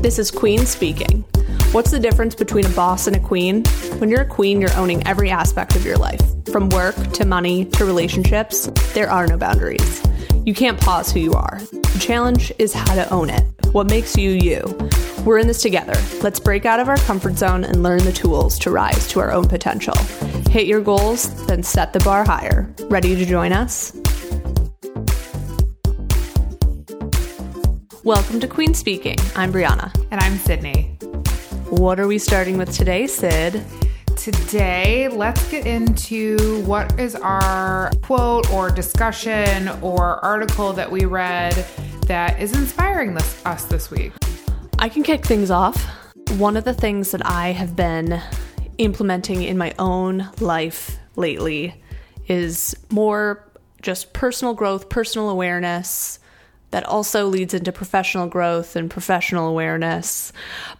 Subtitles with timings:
[0.00, 1.26] This is Queen speaking.
[1.72, 3.64] What's the difference between a boss and a queen?
[3.98, 6.22] When you're a queen, you're owning every aspect of your life.
[6.50, 10.02] From work to money to relationships, there are no boundaries.
[10.46, 11.60] You can't pause who you are.
[11.70, 13.44] The challenge is how to own it.
[13.72, 14.62] What makes you you?
[15.26, 16.00] We're in this together.
[16.22, 19.30] Let's break out of our comfort zone and learn the tools to rise to our
[19.30, 19.94] own potential.
[20.48, 22.74] Hit your goals, then set the bar higher.
[22.84, 23.99] Ready to join us?
[28.02, 29.18] Welcome to Queen Speaking.
[29.36, 29.94] I'm Brianna.
[30.10, 30.84] And I'm Sydney.
[31.68, 33.62] What are we starting with today, Sid?
[34.16, 41.52] Today, let's get into what is our quote or discussion or article that we read
[42.06, 44.12] that is inspiring this, us this week.
[44.78, 45.84] I can kick things off.
[46.38, 48.18] One of the things that I have been
[48.78, 51.82] implementing in my own life lately
[52.28, 53.46] is more
[53.82, 56.18] just personal growth, personal awareness,
[56.70, 60.32] that also leads into professional growth and professional awareness.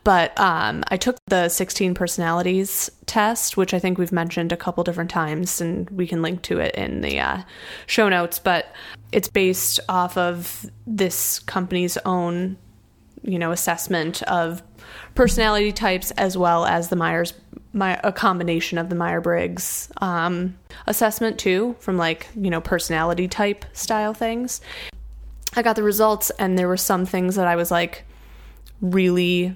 [0.04, 4.84] But um, I took the 16 personalities test, which I think we've mentioned a couple
[4.84, 7.42] different times, and we can link to it in the uh,
[7.86, 8.38] show notes.
[8.38, 8.72] But
[9.12, 12.56] it's based off of this company's own,
[13.22, 14.62] you know, assessment of
[15.14, 17.34] personality types as well as the Myers
[17.72, 23.28] my a combination of the Meyer Briggs um, assessment too, from like you know personality
[23.28, 24.60] type style things.
[25.60, 28.04] I got the results, and there were some things that I was like
[28.80, 29.54] really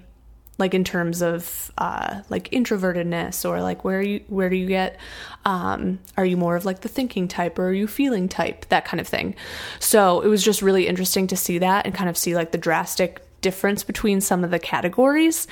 [0.59, 4.99] like in terms of uh, like introvertedness or like where you where do you get
[5.47, 8.69] um, are you more of like the thinking type or are you feeling type?
[8.69, 9.35] That kind of thing.
[9.81, 12.59] So it was just really interesting to see that and kind of see like the
[12.59, 15.47] drastic difference between some of the categories.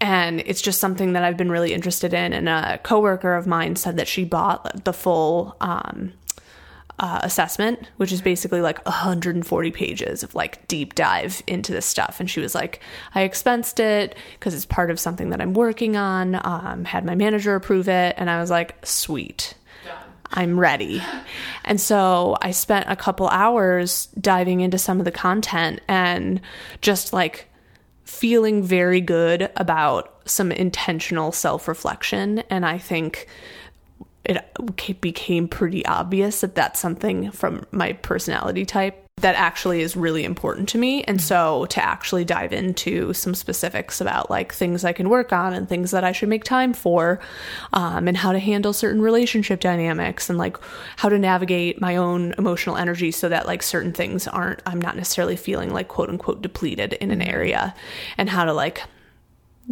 [0.00, 2.32] And it's just something that i've been really interested in.
[2.32, 6.12] And a coworker of mine said that she bought the full um,
[7.02, 12.20] uh, assessment, which is basically like 140 pages of like deep dive into this stuff.
[12.20, 12.80] And she was like,
[13.12, 17.16] I expensed it because it's part of something that I'm working on, um, had my
[17.16, 18.14] manager approve it.
[18.16, 19.54] And I was like, sweet.
[20.34, 21.02] I'm ready.
[21.64, 26.40] And so I spent a couple hours diving into some of the content and
[26.80, 27.48] just like
[28.02, 32.40] feeling very good about some intentional self reflection.
[32.50, 33.28] And I think
[34.24, 40.24] it became pretty obvious that that's something from my personality type that actually is really
[40.24, 41.04] important to me.
[41.04, 45.52] And so to actually dive into some specifics about like things I can work on
[45.52, 47.20] and things that I should make time for,
[47.72, 50.56] um, and how to handle certain relationship dynamics and like
[50.96, 54.96] how to navigate my own emotional energy so that like certain things aren't, I'm not
[54.96, 57.30] necessarily feeling like quote unquote depleted in an mm-hmm.
[57.30, 57.74] area
[58.16, 58.82] and how to like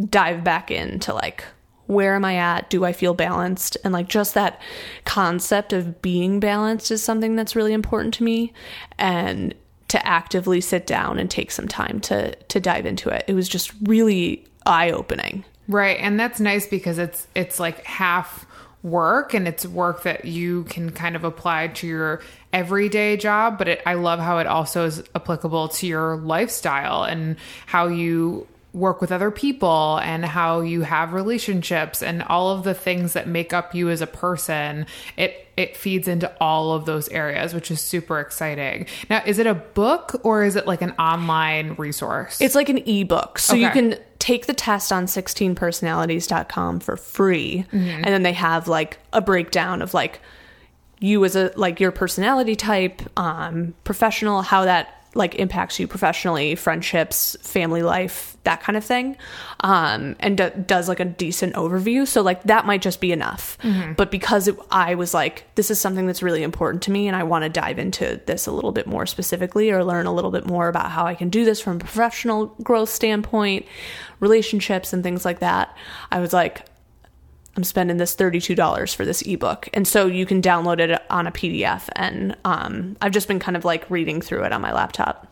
[0.09, 1.45] dive back into like
[1.91, 2.71] where am I at?
[2.71, 3.77] Do I feel balanced?
[3.85, 4.61] And like just that
[5.05, 8.53] concept of being balanced is something that's really important to me.
[8.99, 9.55] And
[9.89, 13.25] to actively sit down and take some time to to dive into it.
[13.27, 15.45] It was just really eye opening.
[15.67, 15.99] Right.
[16.01, 18.47] And that's nice because it's it's like half
[18.83, 23.69] work and it's work that you can kind of apply to your everyday job but
[23.69, 27.37] it, i love how it also is applicable to your lifestyle and
[27.67, 32.75] how you work with other people and how you have relationships and all of the
[32.75, 34.87] things that make up you as a person
[35.17, 39.47] it it feeds into all of those areas which is super exciting now is it
[39.47, 43.63] a book or is it like an online resource it's like an ebook so okay.
[43.63, 47.89] you can take the test on 16personalities.com for free mm-hmm.
[47.89, 50.21] and then they have like a breakdown of like
[51.01, 56.55] you as a like your personality type um professional how that like impacts you professionally,
[56.55, 59.17] friendships, family life, that kind of thing,
[59.61, 62.07] um, and d- does like a decent overview.
[62.07, 63.59] So like that might just be enough.
[63.63, 63.95] Mm-hmm.
[63.95, 67.17] But because it, I was like, this is something that's really important to me, and
[67.17, 70.31] I want to dive into this a little bit more specifically, or learn a little
[70.31, 73.67] bit more about how I can do this from a professional growth standpoint,
[74.21, 75.77] relationships, and things like that.
[76.11, 76.67] I was like,
[77.57, 79.69] I'm spending this $32 for this ebook.
[79.75, 81.89] And so you can download it on a PDF.
[81.97, 85.27] And um, I've just been kind of like reading through it on my laptop.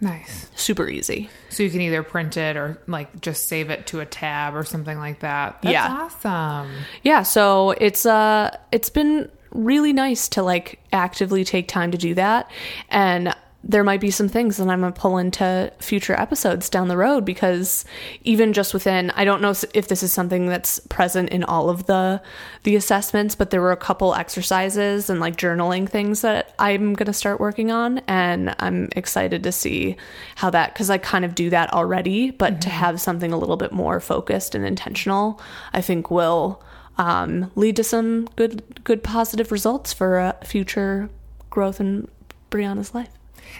[0.00, 0.48] Nice.
[0.54, 1.30] Super easy.
[1.50, 4.64] So you can either print it or like just save it to a tab or
[4.64, 5.62] something like that.
[5.62, 5.88] That's yeah.
[5.90, 6.72] awesome.
[7.02, 7.22] Yeah.
[7.22, 12.50] So it's, uh, it's been really nice to like actively take time to do that.
[12.88, 13.34] And
[13.66, 16.96] there might be some things that I'm going to pull into future episodes down the
[16.96, 17.84] road because
[18.22, 21.86] even just within I don't know if this is something that's present in all of
[21.86, 22.20] the
[22.64, 27.06] the assessments but there were a couple exercises and like journaling things that I'm going
[27.06, 29.96] to start working on and I'm excited to see
[30.36, 32.60] how that cuz I kind of do that already but mm-hmm.
[32.60, 35.40] to have something a little bit more focused and intentional
[35.72, 36.62] I think will
[36.96, 41.08] um, lead to some good good positive results for uh, future
[41.50, 42.08] growth in
[42.50, 43.08] Brianna's life.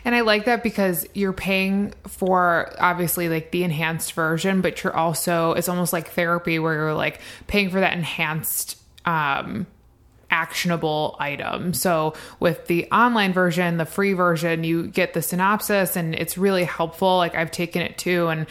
[0.04, 4.96] And I like that because you're paying for obviously like the enhanced version, but you're
[4.96, 9.66] also it's almost like therapy where you're like paying for that enhanced um
[10.30, 11.72] actionable item.
[11.72, 16.64] So with the online version, the free version, you get the synopsis and it's really
[16.64, 17.16] helpful.
[17.18, 18.46] Like I've taken it too and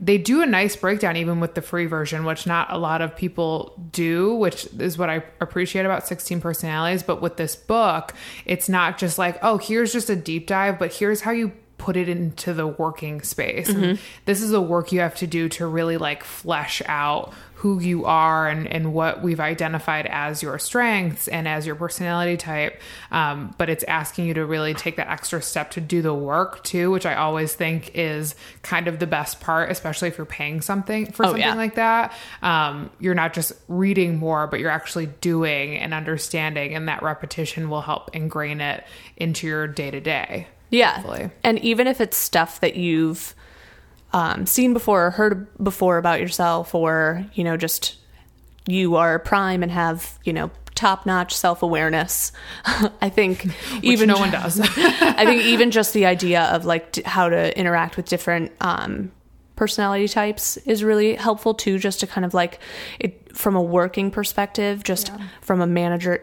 [0.00, 3.16] they do a nice breakdown even with the free version, which not a lot of
[3.16, 7.02] people do, which is what I appreciate about 16 personalities.
[7.02, 8.12] But with this book,
[8.44, 11.96] it's not just like, oh, here's just a deep dive, but here's how you put
[11.96, 13.70] it into the working space.
[13.70, 14.00] Mm-hmm.
[14.24, 17.32] This is the work you have to do to really like flesh out
[17.64, 22.36] who you are and, and what we've identified as your strengths and as your personality
[22.36, 22.78] type.
[23.10, 26.62] Um, but it's asking you to really take that extra step to do the work
[26.62, 30.60] too, which I always think is kind of the best part, especially if you're paying
[30.60, 31.54] something for oh, something yeah.
[31.54, 32.12] like that.
[32.42, 37.70] Um, you're not just reading more, but you're actually doing and understanding, and that repetition
[37.70, 38.84] will help ingrain it
[39.16, 40.48] into your day to day.
[40.68, 40.96] Yeah.
[40.96, 41.30] Hopefully.
[41.42, 43.34] And even if it's stuff that you've
[44.14, 47.96] um, seen before or heard before about yourself, or, you know, just
[48.66, 52.30] you are prime and have, you know, top notch self awareness.
[52.64, 53.46] I think
[53.82, 54.60] even no one does.
[54.76, 59.10] I think even just the idea of like d- how to interact with different um,
[59.56, 62.60] personality types is really helpful too, just to kind of like
[63.00, 65.26] it from a working perspective, just yeah.
[65.40, 66.22] from a manager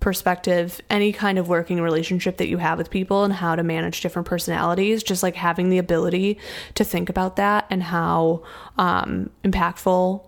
[0.00, 4.00] perspective, any kind of working relationship that you have with people and how to manage
[4.00, 6.38] different personalities, just like having the ability
[6.74, 8.42] to think about that and how
[8.78, 10.24] um, impactful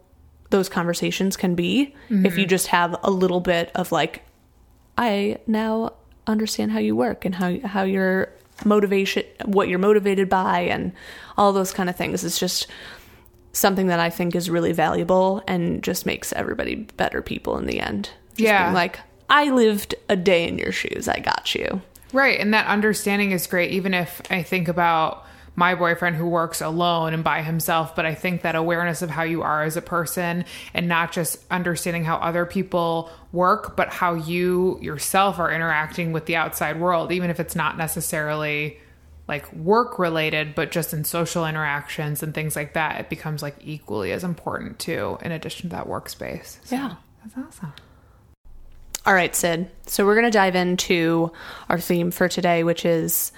[0.51, 2.27] those conversations can be mm-hmm.
[2.27, 4.23] if you just have a little bit of like,
[4.99, 5.95] I now
[6.27, 8.31] understand how you work and how how your
[8.65, 10.93] motivation, what you're motivated by, and
[11.37, 12.23] all those kind of things.
[12.23, 12.67] It's just
[13.53, 17.81] something that I think is really valuable and just makes everybody better people in the
[17.81, 18.11] end.
[18.35, 19.01] Just yeah, like
[19.33, 21.09] I lived a day in your shoes.
[21.09, 21.81] I got you.
[22.13, 22.39] Right.
[22.39, 23.73] And that understanding is great.
[23.73, 25.25] Even if I think about
[25.57, 29.23] my boyfriend who works alone and by himself, but I think that awareness of how
[29.23, 30.45] you are as a person
[30.75, 36.27] and not just understanding how other people work, but how you yourself are interacting with
[36.27, 38.79] the outside world, even if it's not necessarily
[39.29, 43.57] like work related, but just in social interactions and things like that, it becomes like
[43.63, 46.59] equally as important too, in addition to that workspace.
[46.65, 46.95] So, yeah.
[47.25, 47.73] That's awesome.
[49.05, 49.69] All right, Sid.
[49.87, 51.33] So we're going to dive into
[51.69, 53.33] our theme for today, which is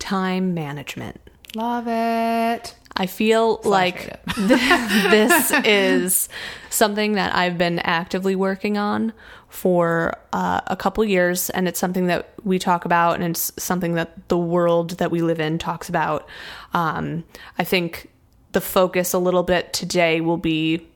[0.00, 1.20] time management.
[1.54, 2.74] Love it.
[2.96, 6.28] I feel like this is
[6.68, 9.12] something that I've been actively working on
[9.48, 13.94] for uh, a couple years, and it's something that we talk about, and it's something
[13.94, 16.28] that the world that we live in talks about.
[16.74, 17.22] Um,
[17.56, 18.10] I think
[18.50, 20.86] the focus a little bit today will be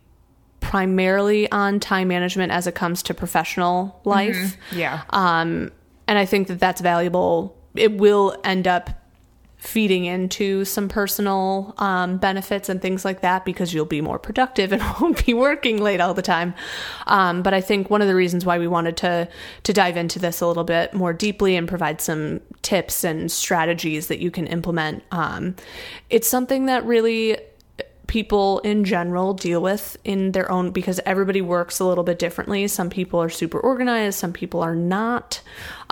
[0.62, 4.36] primarily on time management as it comes to professional life.
[4.36, 4.78] Mm-hmm.
[4.78, 5.02] Yeah.
[5.10, 5.70] Um,
[6.08, 7.54] and I think that that's valuable.
[7.74, 8.90] It will end up
[9.62, 14.72] feeding into some personal um, benefits and things like that because you'll be more productive
[14.72, 16.52] and won't be working late all the time.
[17.06, 19.28] Um, but I think one of the reasons why we wanted to
[19.62, 24.08] to dive into this a little bit more deeply and provide some tips and strategies
[24.08, 25.04] that you can implement.
[25.12, 25.54] Um,
[26.10, 27.38] it's something that really
[28.12, 32.68] people in general deal with in their own because everybody works a little bit differently.
[32.68, 35.40] Some people are super organized, some people are not.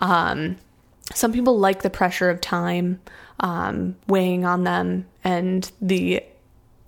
[0.00, 0.58] Um,
[1.14, 3.00] some people like the pressure of time
[3.40, 6.23] um, weighing on them and the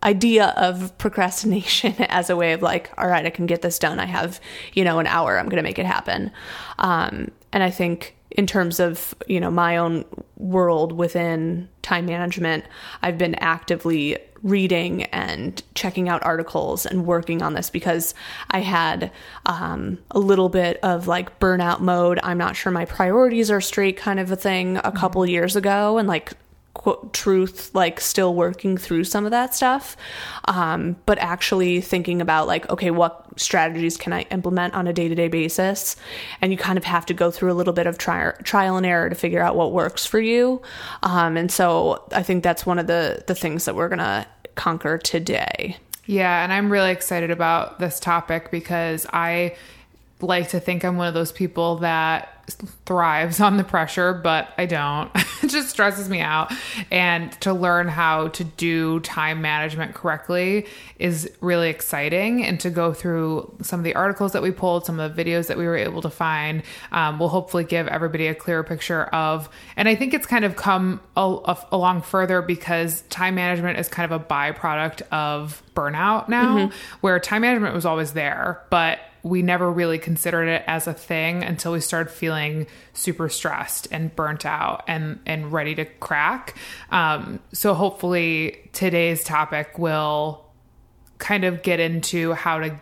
[0.02, 3.98] idea of procrastination as a way of like, all right, I can get this done.
[3.98, 4.38] I have,
[4.74, 5.38] you know, an hour.
[5.38, 6.30] I'm going to make it happen.
[6.78, 10.04] Um, and I think in terms of, you know, my own
[10.36, 12.66] world within time management,
[13.00, 18.14] I've been actively reading and checking out articles and working on this because
[18.50, 19.12] I had
[19.46, 22.18] um, a little bit of like burnout mode.
[22.22, 25.98] I'm not sure my priorities are straight kind of a thing a couple years ago.
[25.98, 26.32] And like
[26.82, 29.96] quote, truth like still working through some of that stuff
[30.46, 35.28] um, but actually thinking about like okay what strategies can i implement on a day-to-day
[35.28, 35.96] basis?
[36.40, 38.86] And you kind of have to go through a little bit of tri- trial and
[38.86, 40.62] error to figure out what works for you.
[41.02, 44.98] Um, and so i think that's one of the the things that we're gonna conquer
[44.98, 45.76] today.
[46.06, 49.56] Yeah and i'm really excited about this topic because i
[50.22, 52.32] like to think i'm one of those people that
[52.84, 55.10] thrives on the pressure, but I don't.
[55.42, 56.52] it just stresses me out.
[56.90, 60.66] And to learn how to do time management correctly
[60.98, 62.44] is really exciting.
[62.44, 65.46] And to go through some of the articles that we pulled, some of the videos
[65.48, 69.48] that we were able to find, um, will hopefully give everybody a clearer picture of.
[69.76, 73.88] And I think it's kind of come a, a, along further because time management is
[73.88, 76.98] kind of a byproduct of burnout now, mm-hmm.
[77.00, 81.44] where time management was always there, but we never really considered it as a thing
[81.44, 86.56] until we started feeling super stressed and burnt out and and ready to crack.
[86.90, 90.44] Um, so hopefully today's topic will
[91.18, 92.80] kind of get into how to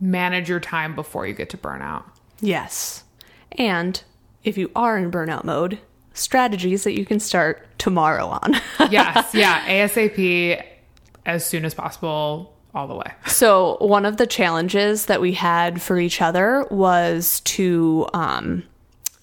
[0.00, 2.04] manage your time before you get to burnout.
[2.40, 3.04] Yes.
[3.52, 4.02] And
[4.44, 5.78] if you are in burnout mode,
[6.14, 8.54] strategies that you can start tomorrow on.
[8.90, 10.64] yes, yeah, ASAP
[11.26, 13.12] as soon as possible all the way.
[13.28, 18.64] So, one of the challenges that we had for each other was to um,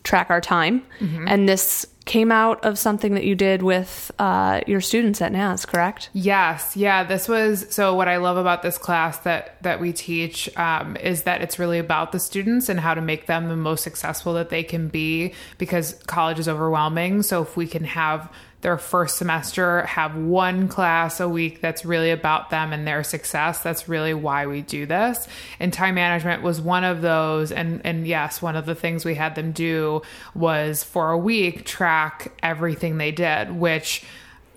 [0.03, 0.83] track our time.
[1.27, 5.65] And this came out of something that you did with uh, your students at NAS,
[5.65, 6.11] correct?
[6.13, 7.03] Yes, yeah.
[7.03, 7.95] This was so.
[7.95, 11.79] What I love about this class that that we teach um, is that it's really
[11.79, 15.33] about the students and how to make them the most successful that they can be.
[15.57, 18.31] Because college is overwhelming, so if we can have
[18.65, 23.59] their first semester have one class a week that's really about them and their success
[23.59, 25.27] that's really why we do this
[25.59, 29.13] and time management was one of those and and yes one of the things we
[29.13, 30.01] had them do
[30.33, 34.03] was for a week track everything they did which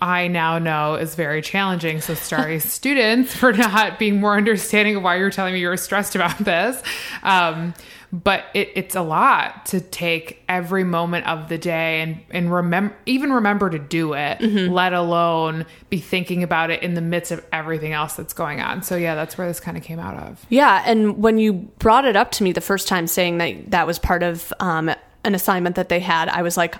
[0.01, 1.99] I now know is very challenging.
[1.99, 6.15] So sorry, students, for not being more understanding of why you're telling me you're stressed
[6.15, 6.81] about this.
[7.21, 7.73] Um,
[8.11, 12.95] but it, it's a lot to take every moment of the day and and remember
[13.05, 17.45] even remember to do it, let alone be thinking about it in the midst of
[17.51, 18.81] everything else that's going on.
[18.81, 20.43] So yeah, that's where this kind of came out of.
[20.49, 20.83] Yeah.
[20.85, 23.99] And when you brought it up to me the first time saying that that was
[23.99, 24.89] part of um,
[25.23, 26.75] an assignment that they had, I was like,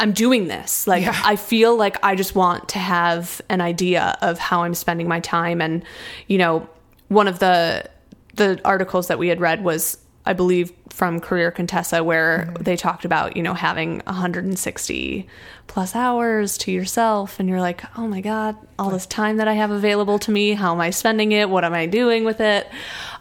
[0.00, 0.86] I'm doing this.
[0.88, 1.20] Like, Yeah.
[1.24, 5.20] I feel like I just want to have an idea of how I'm spending my
[5.20, 5.60] time.
[5.60, 5.84] And,
[6.26, 6.68] you know,
[7.06, 7.88] one of the
[8.34, 13.04] the articles that we had read was, I believe, from Career Contessa, where they talked
[13.04, 15.26] about, you know, having 160
[15.66, 17.40] plus hours to yourself.
[17.40, 20.52] And you're like, oh my God, all this time that I have available to me,
[20.52, 21.48] how am I spending it?
[21.48, 22.68] What am I doing with it?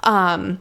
[0.03, 0.59] Um,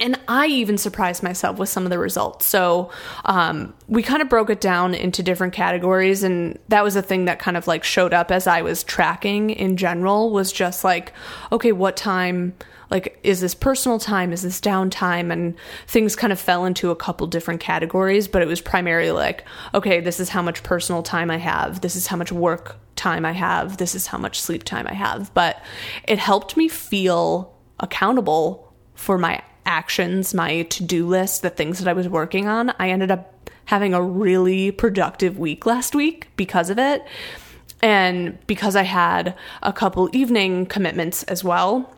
[0.00, 2.46] and I even surprised myself with some of the results.
[2.46, 2.90] So
[3.24, 7.26] um, we kind of broke it down into different categories, and that was a thing
[7.26, 10.30] that kind of like showed up as I was tracking in general.
[10.30, 11.12] Was just like,
[11.50, 12.54] okay, what time?
[12.90, 14.34] Like, is this personal time?
[14.34, 15.32] Is this downtime?
[15.32, 15.54] And
[15.86, 20.00] things kind of fell into a couple different categories, but it was primarily like, okay,
[20.00, 21.80] this is how much personal time I have.
[21.80, 23.78] This is how much work time I have.
[23.78, 25.32] This is how much sleep time I have.
[25.32, 25.62] But
[26.06, 31.88] it helped me feel accountable for my actions, my to do list, the things that
[31.88, 32.72] I was working on.
[32.78, 37.04] I ended up having a really productive week last week because of it.
[37.80, 41.92] And because I had a couple evening commitments as well,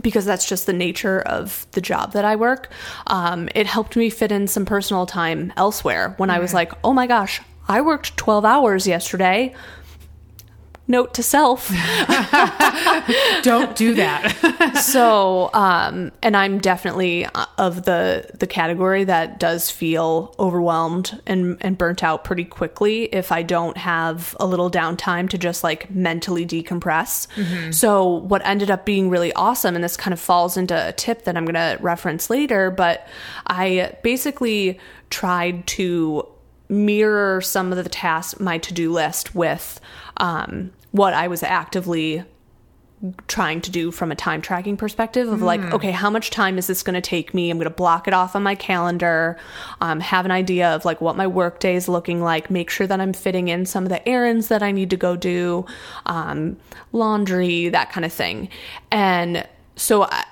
[0.00, 2.70] because that's just the nature of the job that I work,
[3.06, 6.92] um, it helped me fit in some personal time elsewhere when I was like, oh
[6.92, 9.54] my gosh, I worked 12 hours yesterday.
[10.90, 11.68] Note to self.
[13.42, 14.74] Don't do that.
[14.82, 21.56] so um and i'm definitely uh, of the the category that does feel overwhelmed and
[21.60, 25.90] and burnt out pretty quickly if i don't have a little downtime to just like
[25.90, 27.26] mentally decompress
[27.72, 31.22] so what ended up being really awesome and this kind of falls into a tip
[31.24, 33.06] that i'm going to reference later but
[33.46, 34.78] i basically
[35.10, 36.26] tried to
[36.68, 39.80] mirror some of the tasks my to-do list with
[40.18, 42.24] um, what i was actively
[43.28, 46.66] trying to do from a time tracking perspective of like, okay, how much time is
[46.66, 47.50] this going to take me?
[47.50, 49.38] I'm going to block it off on my calendar,
[49.80, 52.86] um, have an idea of like what my work day is looking like, make sure
[52.86, 55.64] that I'm fitting in some of the errands that I need to go do,
[56.04, 56.58] um,
[56.92, 58.50] laundry, that kind of thing.
[58.90, 60.26] And so I,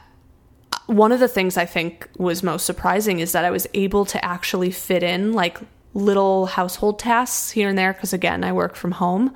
[0.87, 4.23] one of the things I think was most surprising is that I was able to
[4.23, 5.59] actually fit in like
[5.95, 9.35] little household tasks here and there because again I work from home.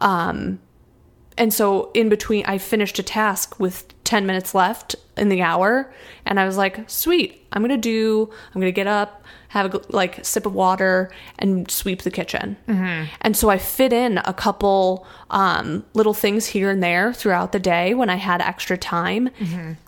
[0.00, 0.58] Um,
[1.38, 5.92] and so in between i finished a task with 10 minutes left in the hour
[6.26, 10.24] and i was like sweet i'm gonna do i'm gonna get up have a like
[10.24, 12.56] sip of water and sweep the kitchen.
[13.20, 17.58] And so i fit in a couple um, little things here and there throughout the
[17.58, 19.28] day when i had extra time.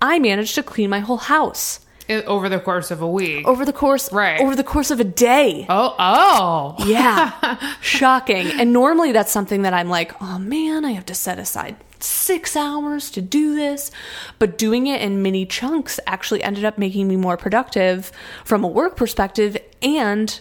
[0.01, 3.47] I managed to clean my whole house It- Over the course of a week.
[3.49, 4.41] over the course Right.
[4.41, 6.77] over the course of a day Oh, oh.
[6.87, 7.57] yeah.
[7.81, 8.47] Shocking.
[8.61, 12.55] And normally that's something that I'm like, oh man, I have to set aside six
[12.57, 13.91] hours to do this.
[14.39, 18.13] But doing it in mini chunks actually ended up making me more productive
[18.45, 19.57] from a work perspective.
[19.81, 20.39] And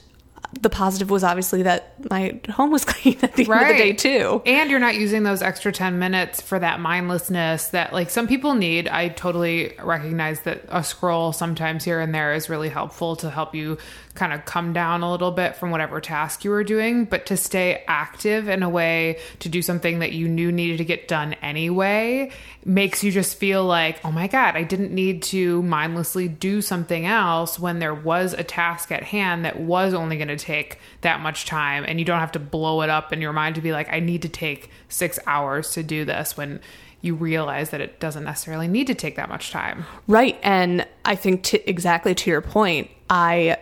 [0.62, 3.94] the positive was obviously that my home was clean at the end of the day,
[3.94, 4.42] too.
[4.46, 8.56] And you're not using those extra 10 minutes for that mindlessness that like some people
[8.56, 8.88] need.
[8.88, 13.56] I totally recognize that a scroll sometimes here and there is really helpful to help
[13.56, 13.78] you
[14.16, 17.38] kind of come down a little bit from whatever task you were doing, but to
[17.38, 21.34] stay active in a way to do something that you knew needed to get done
[21.42, 22.30] anyway
[22.64, 27.06] makes you just feel like, oh my God, I didn't need to mindlessly do something
[27.06, 31.20] else when there was a task at hand that was only going to take that
[31.20, 31.84] much time.
[31.88, 34.00] And you don't have to blow it up in your mind to be like, I
[34.00, 36.62] need to take six hours to do this when
[37.02, 39.86] you realize that it doesn't necessarily need to take that much time.
[40.08, 40.40] Right.
[40.44, 43.58] And I think to, exactly to your point, I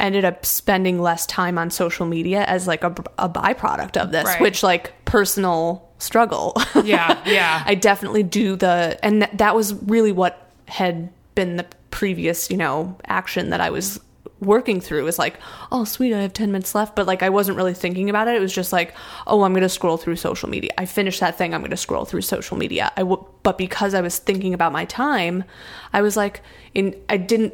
[0.00, 4.24] ended up spending less time on social media as like a, a byproduct of this,
[4.24, 4.40] Right.
[4.40, 6.56] which like personal struggle.
[6.84, 7.62] Yeah, yeah.
[7.66, 12.56] I definitely do the, and th- that was really what had been the previous, you
[12.56, 14.00] know, action that I was
[14.40, 15.34] working through is like,
[15.70, 16.96] oh, sweet, I have 10 minutes left.
[16.96, 18.36] But like, I wasn't really thinking about it.
[18.36, 18.94] It was just like,
[19.26, 20.70] oh, I'm going to scroll through social media.
[20.78, 21.52] I finished that thing.
[21.52, 22.90] I'm going to scroll through social media.
[22.96, 25.44] I w- but because I was thinking about my time,
[25.92, 26.40] I was like,
[26.72, 27.52] in, I didn't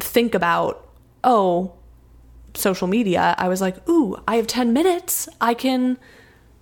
[0.00, 0.86] think about,
[1.24, 1.72] oh,
[2.54, 3.34] social media.
[3.38, 5.28] I was like, ooh, I have 10 minutes.
[5.40, 5.98] I can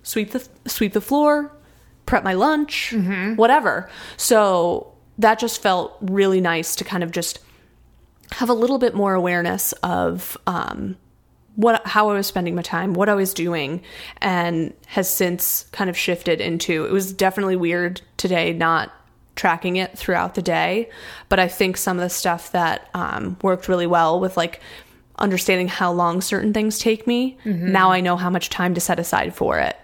[0.03, 1.51] sweep the sweep the floor,
[2.05, 2.93] prep my lunch,
[3.35, 3.89] whatever.
[4.15, 7.39] So that just felt really nice to kind of just
[8.31, 10.97] have a little bit more awareness of um,
[11.55, 13.81] what how I was spending my time, what I was doing,
[14.21, 16.85] and has since kind of shifted into.
[16.85, 18.91] It was definitely weird today not
[19.37, 20.89] tracking it throughout the day,
[21.29, 24.59] but I think some of the stuff that um, worked really well with like
[25.19, 27.37] understanding how long certain things take me.
[27.71, 29.75] Now I know how much time to set aside for it.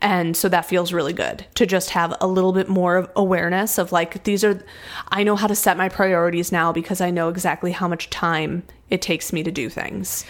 [0.00, 3.78] And so that feels really good to just have a little bit more of awareness
[3.78, 4.64] of like, these are,
[5.08, 8.64] I know how to set my priorities now because I know exactly how much time
[8.88, 10.24] it takes me to do things.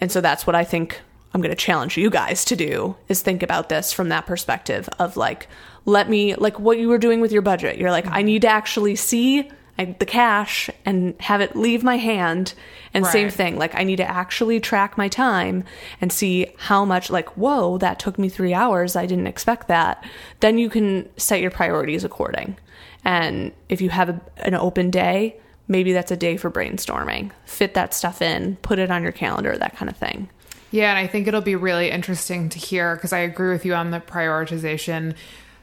[0.00, 1.00] And so that's what I think
[1.34, 4.88] I'm going to challenge you guys to do is think about this from that perspective
[5.00, 5.48] of like,
[5.88, 7.78] let me, like what you were doing with your budget.
[7.78, 12.52] You're like, I need to actually see the cash and have it leave my hand.
[12.92, 15.64] And same thing, like I need to actually track my time
[16.00, 18.96] and see how much, like, whoa, that took me three hours.
[18.96, 20.04] I didn't expect that.
[20.40, 22.58] Then you can set your priorities according.
[23.04, 25.36] And if you have a, an open day,
[25.68, 27.30] maybe that's a day for brainstorming.
[27.46, 30.28] Fit that stuff in, put it on your calendar, that kind of thing.
[30.70, 33.74] Yeah, and I think it'll be really interesting to hear because I agree with you
[33.74, 35.14] on the prioritization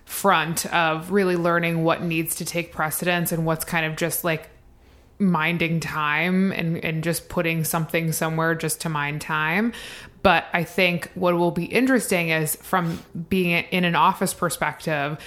[0.06, 4.50] front of really learning what needs to take precedence and what's kind of just like
[5.18, 9.74] minding time and, and just putting something somewhere just to mind time.
[10.22, 15.18] But I think what will be interesting is from being in an office perspective,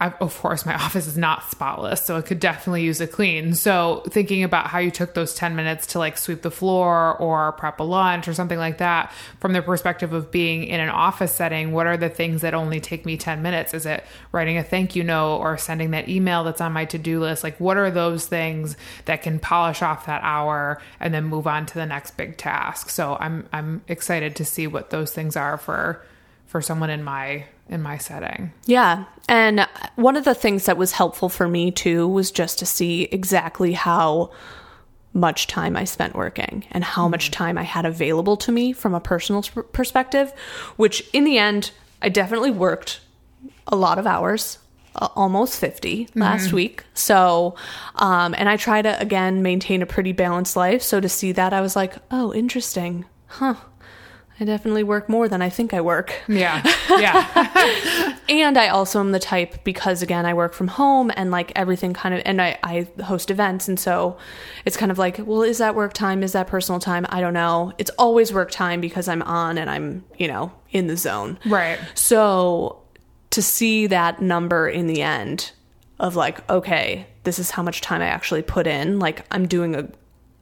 [0.00, 3.54] I, of course, my office is not spotless, so it could definitely use a clean.
[3.54, 7.52] So, thinking about how you took those 10 minutes to like sweep the floor or
[7.52, 11.32] prep a lunch or something like that, from the perspective of being in an office
[11.32, 13.74] setting, what are the things that only take me 10 minutes?
[13.74, 16.98] Is it writing a thank you note or sending that email that's on my to
[16.98, 17.44] do list?
[17.44, 21.66] Like, what are those things that can polish off that hour and then move on
[21.66, 22.88] to the next big task?
[22.88, 26.02] So, I'm, I'm excited to see what those things are for
[26.46, 28.52] for someone in my in my setting.
[28.66, 29.04] Yeah.
[29.28, 33.04] And one of the things that was helpful for me too was just to see
[33.04, 34.32] exactly how
[35.12, 38.94] much time I spent working and how much time I had available to me from
[38.94, 40.32] a personal perspective,
[40.76, 41.70] which in the end,
[42.02, 43.00] I definitely worked
[43.66, 44.58] a lot of hours.
[44.96, 46.84] uh, Almost 50 last week.
[46.94, 47.54] So,
[47.96, 50.82] um, and I try to again maintain a pretty balanced life.
[50.82, 53.04] So to see that, I was like, oh, interesting.
[53.26, 53.54] Huh.
[54.40, 56.14] I definitely work more than I think I work.
[56.26, 56.62] Yeah.
[56.88, 58.16] Yeah.
[58.30, 61.92] And I also am the type because again I work from home and like everything
[61.92, 64.18] kind of and I, I host events and so
[64.64, 66.22] it's kind of like, well, is that work time?
[66.22, 67.06] Is that personal time?
[67.08, 67.72] I don't know.
[67.76, 71.40] It's always work time because I'm on and I'm, you know, in the zone.
[71.44, 71.78] right.
[71.94, 72.80] So
[73.30, 75.50] to see that number in the end
[75.98, 79.74] of like, okay, this is how much time I actually put in, like I'm doing
[79.74, 79.88] a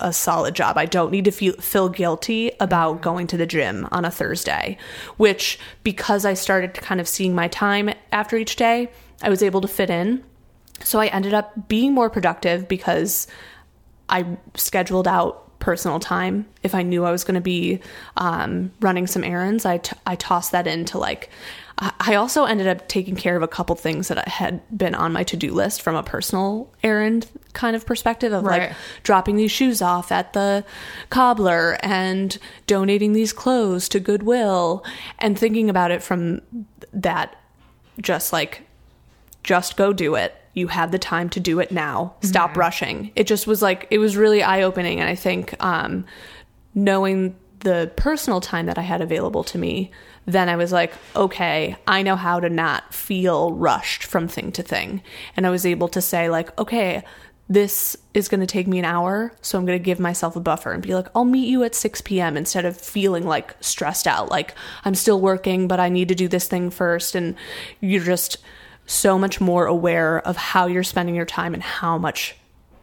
[0.00, 0.78] a solid job.
[0.78, 4.78] I don't need to feel feel guilty about going to the gym on a Thursday,
[5.16, 8.90] which because I started kind of seeing my time after each day,
[9.22, 10.22] I was able to fit in.
[10.84, 13.26] So I ended up being more productive because
[14.08, 16.46] I scheduled out personal time.
[16.62, 17.80] If I knew I was going to be
[18.16, 21.30] um, running some errands, I, t- I tossed that into like.
[21.80, 25.22] I also ended up taking care of a couple things that had been on my
[25.24, 28.70] to do list from a personal errand kind of perspective of Right.
[28.70, 30.64] like dropping these shoes off at the
[31.10, 32.36] cobbler and
[32.66, 34.84] donating these clothes to Goodwill
[35.20, 36.40] and thinking about it from
[36.92, 37.36] that
[38.00, 38.62] just like
[39.44, 40.34] just go do it.
[40.54, 42.14] You have the time to do it now.
[42.22, 43.12] Stop rushing.
[43.14, 46.04] It just was like it was really eye opening, and I think um,
[46.74, 49.90] knowing the personal time that I had available to me,
[50.26, 54.62] then I was like, okay, I know how to not feel rushed from thing to
[54.62, 55.02] thing,
[55.36, 57.02] and I was able to say like, okay,
[57.48, 60.40] this is going to take me an hour, so I'm going to give myself a
[60.40, 62.36] buffer and be like, I'll meet you at 6 p.m.
[62.36, 66.28] instead of feeling like stressed out, like I'm still working, but I need to do
[66.28, 67.14] this thing first.
[67.14, 67.36] And
[67.80, 68.36] you're just
[68.84, 72.36] so much more aware of how you're spending your time and how much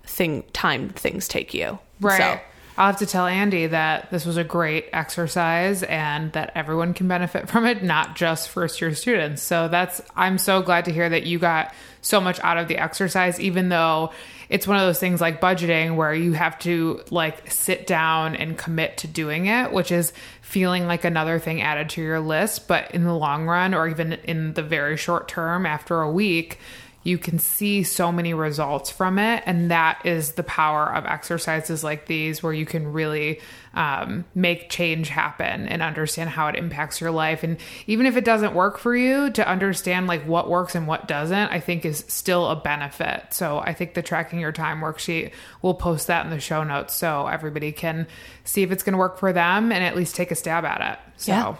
[0.03, 1.77] thing time things take you.
[1.99, 2.17] Right.
[2.17, 2.39] So,
[2.77, 7.07] I'll have to tell Andy that this was a great exercise and that everyone can
[7.07, 9.41] benefit from it, not just first year students.
[9.41, 12.77] So that's, I'm so glad to hear that you got so much out of the
[12.77, 14.11] exercise, even though
[14.49, 18.57] it's one of those things like budgeting where you have to like sit down and
[18.57, 20.11] commit to doing it, which is
[20.41, 22.67] feeling like another thing added to your list.
[22.67, 26.59] But in the long run, or even in the very short term after a week,
[27.05, 29.43] you can see so many results from it.
[29.45, 33.39] And that is the power of exercises like these, where you can really
[33.75, 37.43] um, make change happen and understand how it impacts your life.
[37.43, 41.07] And even if it doesn't work for you, to understand like what works and what
[41.07, 43.27] doesn't, I think is still a benefit.
[43.29, 46.95] So I think the tracking your time worksheet, we'll post that in the show notes
[46.95, 48.07] so everybody can
[48.45, 50.81] see if it's going to work for them and at least take a stab at
[50.93, 50.99] it.
[51.17, 51.55] So Yeah.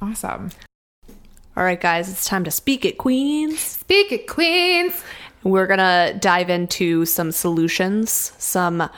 [0.00, 0.50] awesome.
[1.56, 3.58] All right, guys, it's time to speak it, Queens.
[3.58, 5.02] Speak it, Queens.
[5.42, 8.90] We're going to dive into some solutions, some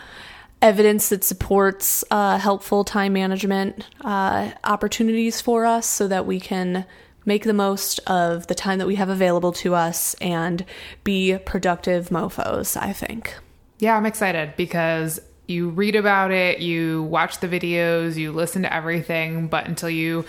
[0.61, 6.85] evidence that supports uh, helpful time management uh, opportunities for us so that we can
[7.25, 10.65] make the most of the time that we have available to us and
[11.05, 13.37] be productive mofos, I think.
[13.79, 18.75] Yeah, I'm excited because you read about it, you watch the videos, you listen to
[18.75, 20.25] everything, but until you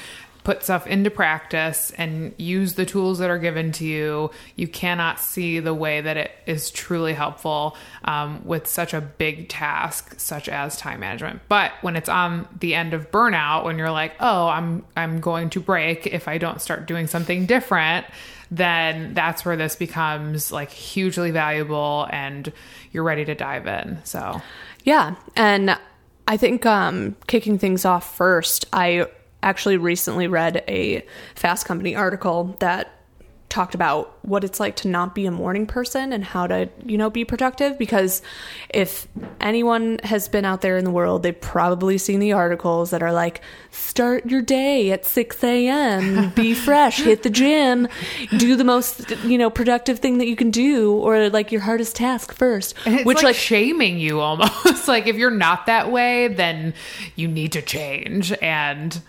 [0.50, 5.20] put stuff into practice and use the tools that are given to you, you cannot
[5.20, 10.50] see the way that it is truly helpful um, with such a big task such
[10.50, 11.40] as time management.
[11.50, 15.52] But when it's on the end of burnout, when you're like, "Oh, I'm I'm going
[15.52, 18.08] to break if I don't start doing something different,"
[18.50, 22.52] then that's where this becomes like hugely valuable and
[22.92, 24.00] you're ready to dive in.
[24.04, 24.42] So,
[24.84, 25.78] Yeah, and
[26.28, 29.06] I think um, kicking things off first, I
[29.42, 33.00] actually recently read a Fast Company article that
[33.50, 36.98] talked about what it's like to not be a morning person and how to, you
[36.98, 37.78] know, be productive.
[37.80, 38.22] Because
[38.70, 39.08] if
[39.42, 43.12] anyone has been out there in the world, they've probably seen the articles that are
[43.12, 47.88] like, start your day at 6 a.m., be fresh, hit the gym,
[48.38, 51.96] do the most, you know, productive thing that you can do, or like your hardest
[51.96, 52.78] task first.
[52.86, 54.88] which, like, like, shaming you almost.
[54.88, 56.74] like if you're not that way, then
[57.16, 59.02] you need to change and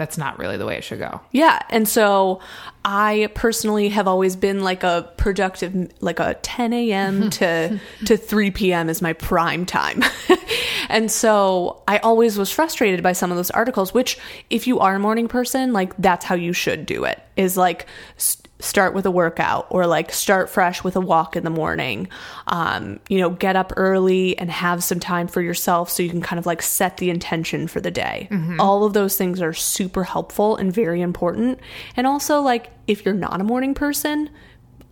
[0.00, 1.20] that's not really the way it should go.
[1.30, 1.60] Yeah.
[1.68, 2.40] And so
[2.86, 7.28] I personally have always been like a productive, like a 10 a.m.
[7.38, 8.88] to, to 3 p.m.
[8.88, 10.02] is my prime time.
[10.88, 14.94] and so I always was frustrated by some of those articles, which if you are
[14.94, 17.84] a morning person, like that's how you should do it is like
[18.16, 22.08] s- start with a workout or like start fresh with a walk in the morning.
[22.46, 26.20] Um, you know, get up early and have some time for yourself so you can
[26.20, 28.28] kind of like set the intention for the day.
[28.60, 31.58] All of those things are super helpful and very important.
[31.96, 34.30] And also, like, if you're not a morning person,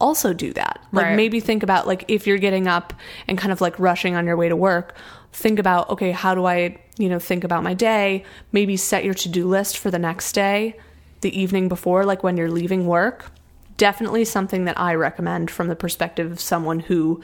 [0.01, 0.81] also do that.
[0.93, 1.17] Like, Right.
[1.17, 2.95] maybe think about like if you're getting up
[3.27, 4.97] and kind of like rushing on your way to work,
[5.33, 8.25] think about, okay, how do I, you know, think about my day?
[8.53, 10.77] Maybe set your to do list for the next day,
[11.21, 13.31] the evening before, like when you're leaving work
[13.79, 17.23] definitely something that I recommend from the perspective of someone who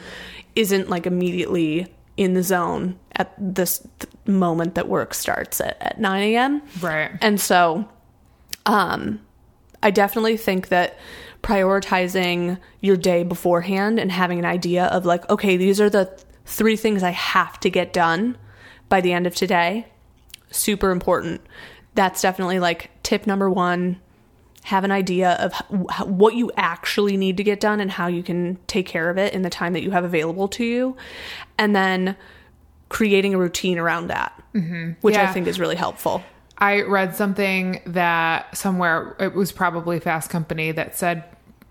[0.57, 1.87] isn't like immediately
[2.17, 6.63] in the zone at this th- moment that work starts at, at 9 a.m.
[6.81, 7.11] Right.
[7.21, 7.89] And so,
[8.67, 9.21] um,
[9.83, 10.97] I definitely think that
[11.43, 16.21] prioritizing your day beforehand and having an idea of like, okay, these are the th-
[16.47, 18.39] three things I have to get done
[18.89, 19.87] by the end of today,
[20.51, 21.43] super important.
[21.95, 24.01] That's definitely like tip number one.
[24.65, 25.53] Have an idea of
[26.09, 29.33] what you actually need to get done and how you can take care of it
[29.35, 30.97] in the time that you have available to you.
[31.59, 32.17] And then
[32.89, 34.93] creating a routine around that, mm-hmm.
[35.01, 36.23] which I think is really helpful.
[36.59, 41.25] I read something that somewhere it was probably Fast Company that said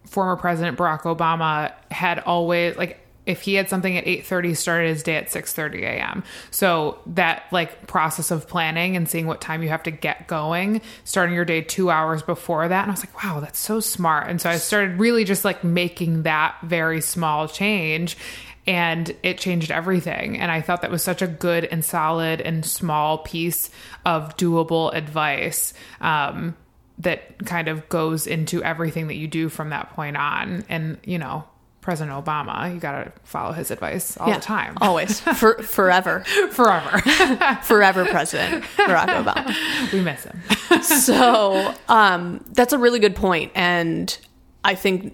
[0.05, 5.03] former President Barack Obama had always like if he had something at 8:30 started his
[5.03, 6.23] day at 6:30 a.m.
[6.51, 10.81] So that like process of planning and seeing what time you have to get going,
[11.03, 14.29] starting your day 2 hours before that and I was like, "Wow, that's so smart."
[14.29, 18.17] And so I started really just like making that very small change
[18.65, 20.37] and it changed everything.
[20.37, 23.69] And I thought that was such a good and solid and small piece
[24.05, 26.55] of doable advice um,
[26.99, 30.63] that kind of goes into everything that you do from that point on.
[30.69, 31.43] And, you know,
[31.83, 34.77] President Obama, you got to follow his advice all the time.
[34.79, 35.19] Always.
[35.35, 36.23] For forever.
[36.51, 36.99] Forever.
[37.63, 39.91] Forever President Barack Obama.
[39.93, 40.41] we miss him.
[40.81, 44.17] So um, that's a really good point, and
[44.63, 45.13] I think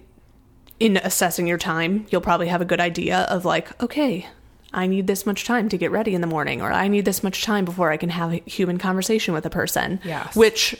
[0.78, 4.28] in assessing your time, you'll probably have a good idea of like, okay,
[4.72, 7.24] I need this much time to get ready in the morning, or I need this
[7.24, 9.98] much time before I can have a human conversation with a person.
[10.04, 10.36] Yes.
[10.36, 10.76] Which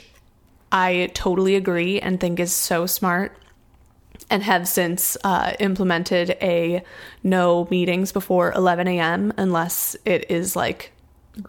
[0.71, 3.37] I totally agree and think is so smart
[4.31, 6.83] and have since uh, implemented a
[7.21, 9.33] no meetings before 11 a.m.
[9.37, 10.91] unless it is like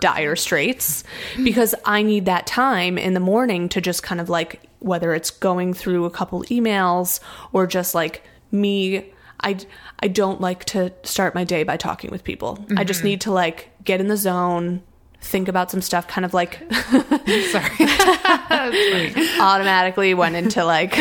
[0.00, 1.02] dire straits
[1.42, 5.30] because I need that time in the morning to just kind of like whether it's
[5.30, 7.20] going through a couple emails
[7.52, 9.58] or just like me I
[10.00, 12.64] I don't like to start my day by talking with people.
[12.76, 14.82] I just need to like get in the zone,
[15.22, 16.58] think about some stuff kind of like
[17.50, 17.70] Sorry.
[19.40, 20.92] automatically went into like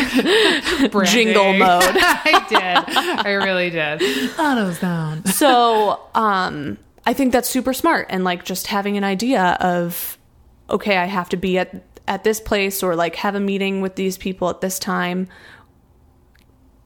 [0.90, 1.04] Branding.
[1.12, 1.82] jingle mode.
[1.84, 2.96] I did.
[3.26, 4.00] I really did.
[4.38, 5.28] Auto sound.
[5.28, 10.16] so um i think that's super smart and like just having an idea of
[10.70, 13.96] okay i have to be at at this place or like have a meeting with
[13.96, 15.28] these people at this time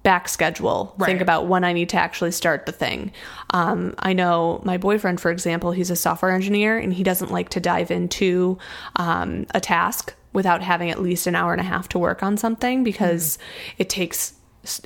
[0.06, 0.94] back schedule.
[1.04, 3.10] Think about when i need to actually start the thing.
[3.50, 7.48] Um, i know my boyfriend for example he's a software engineer and he doesn't like
[7.50, 8.56] to dive into
[8.94, 12.36] um, a task without having at least an hour and a half to work on
[12.36, 13.36] something because
[13.78, 14.34] it takes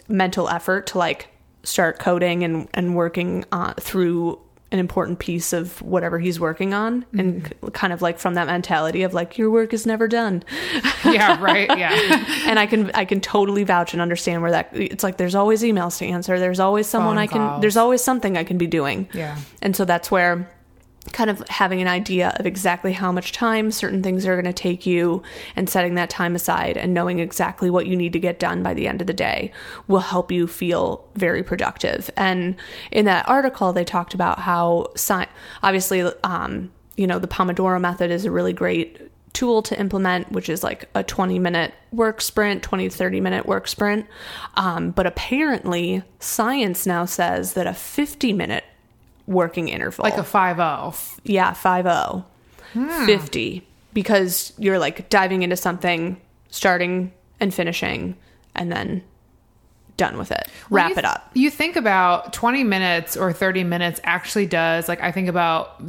[0.09, 1.28] mental effort to like
[1.64, 4.40] start coding and and working uh, through
[4.72, 7.66] an important piece of whatever he's working on and mm-hmm.
[7.66, 10.42] k- kind of like from that mentality of like your work is never done
[11.04, 11.68] Yeah, right.
[11.76, 11.90] Yeah.
[12.46, 15.62] and i can i can totally vouch and understand where that it's like there's always
[15.62, 17.61] emails to answer there's always someone Phone i can calls.
[17.62, 19.38] there's always something i can be doing Yeah.
[19.61, 20.48] and so that's where
[21.12, 24.52] kind of having an idea of exactly how much time certain things are going to
[24.52, 25.22] take you
[25.56, 28.74] and setting that time aside and knowing exactly what you need to get done by
[28.74, 29.50] the end of the day
[29.88, 32.10] will help you feel very productive.
[32.16, 32.54] And
[32.90, 35.28] in that article, they talked about how, sci-
[35.62, 40.48] obviously, um, you know, the Pomodoro method is a really great tool to implement, which
[40.48, 44.06] is like a 20 minute work sprint, 20 to 30 minute work sprint.
[44.54, 48.64] Um, but apparently, science now says that a 50 minute
[49.30, 50.92] working interval Like a five oh.
[51.22, 52.24] yeah 50
[52.72, 53.06] hmm.
[53.06, 58.16] 50 because you're like diving into something starting and finishing
[58.54, 59.02] and then
[59.96, 64.00] done with it wrap you it up You think about 20 minutes or 30 minutes
[64.02, 65.80] actually does like I think about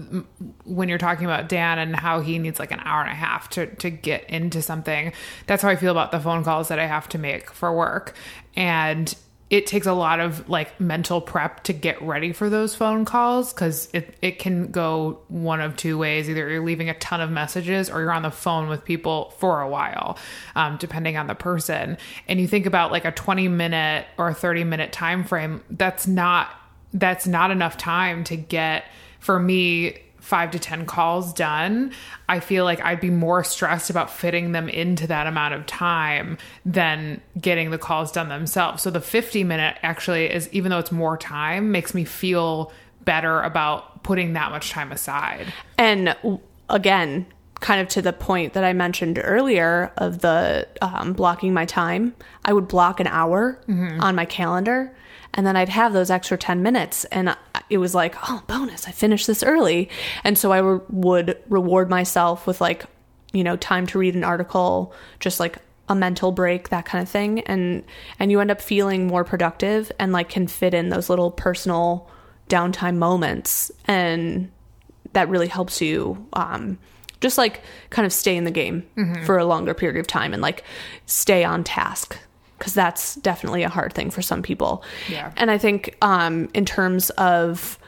[0.65, 3.49] when you're talking about Dan and how he needs like an hour and a half
[3.51, 5.13] to to get into something.
[5.47, 8.13] That's how I feel about the phone calls that I have to make for work.
[8.55, 9.15] And
[9.51, 13.51] it takes a lot of like mental prep to get ready for those phone calls
[13.51, 16.29] because it, it can go one of two ways.
[16.29, 19.59] Either you're leaving a ton of messages or you're on the phone with people for
[19.59, 20.17] a while
[20.55, 21.97] um, depending on the person.
[22.29, 26.49] And you think about like a 20 minute or 30 minute time frame that's not
[26.93, 28.85] that's not enough time to get
[29.19, 31.91] for me five to 10 calls done,
[32.29, 36.37] I feel like I'd be more stressed about fitting them into that amount of time
[36.65, 38.81] than getting the calls done themselves.
[38.81, 42.71] So the 50 minute actually is, even though it's more time, makes me feel
[43.03, 45.51] better about putting that much time aside.
[45.77, 46.15] and
[46.69, 47.25] again
[47.59, 52.15] kind of to the point that i mentioned earlier of the um, blocking my time
[52.45, 53.59] i would block an hour
[53.99, 54.91] on my calendar
[55.33, 57.35] and then i'd have those extra 10 minutes and
[57.71, 59.89] it was like oh bonus i finished this early.
[60.23, 62.85] And so i re- would reward myself with like
[63.33, 65.57] you know time to read an article just like
[65.89, 67.41] a mental break that kind of thing.
[67.41, 67.83] And
[68.19, 72.09] and you end up feeling more productive and like can fit in those little personal
[72.49, 73.71] downtime moments.
[73.85, 74.51] And
[75.13, 76.77] that really helps you um,
[77.19, 78.85] just like kind of stay in the game
[79.25, 80.63] for a longer period of time and like
[81.05, 82.17] stay on task
[82.61, 85.31] because that's definitely a hard thing for some people Yeah.
[85.35, 87.79] and i think um, in terms of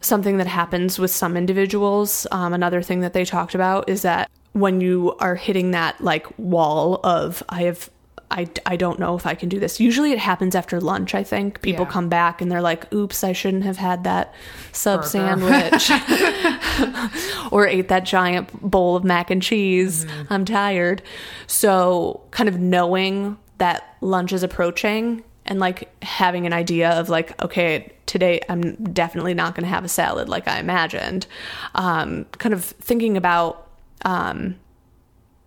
[0.00, 4.30] something that happens with some individuals um, another thing that they talked about is that
[4.52, 7.90] when you are hitting that like wall of i have
[8.32, 9.80] I, I don't know if I can do this.
[9.80, 11.60] Usually it happens after lunch, I think.
[11.62, 11.90] People Yeah.
[11.90, 14.32] come back and they're like, oops, I shouldn't have had that
[14.70, 15.08] sub Burger.
[15.08, 15.90] sandwich
[17.50, 20.06] or ate that giant bowl of mac and cheese.
[20.30, 21.02] I'm tired.
[21.48, 27.40] So, kind of knowing that lunch is approaching and like having an idea of like,
[27.42, 31.26] okay, today I'm definitely not going to have a salad like I imagined.
[31.74, 33.68] Um, kind of thinking about
[34.04, 34.56] um,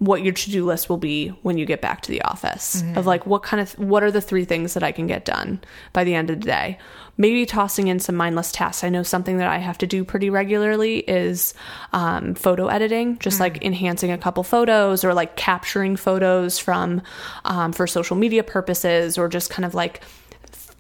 [0.06, 3.26] what your to-do list will be when you get back to the office of like
[3.26, 5.62] what kind of what are the three things that I can get done
[5.94, 6.78] by the end of the day.
[7.16, 8.84] Maybe tossing in some mindless tasks.
[8.84, 11.54] I know something that I have to do pretty regularly is
[11.94, 17.02] um, photo editing, just like enhancing a couple photos or like capturing photos from
[17.46, 20.02] um, for social media purposes or just kind of like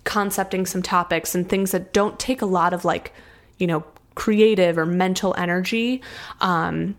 [0.06, 3.14] concepting some topics and things that don't take a lot of like
[3.58, 3.84] you know
[4.16, 6.02] creative or mental energy
[6.42, 6.96] um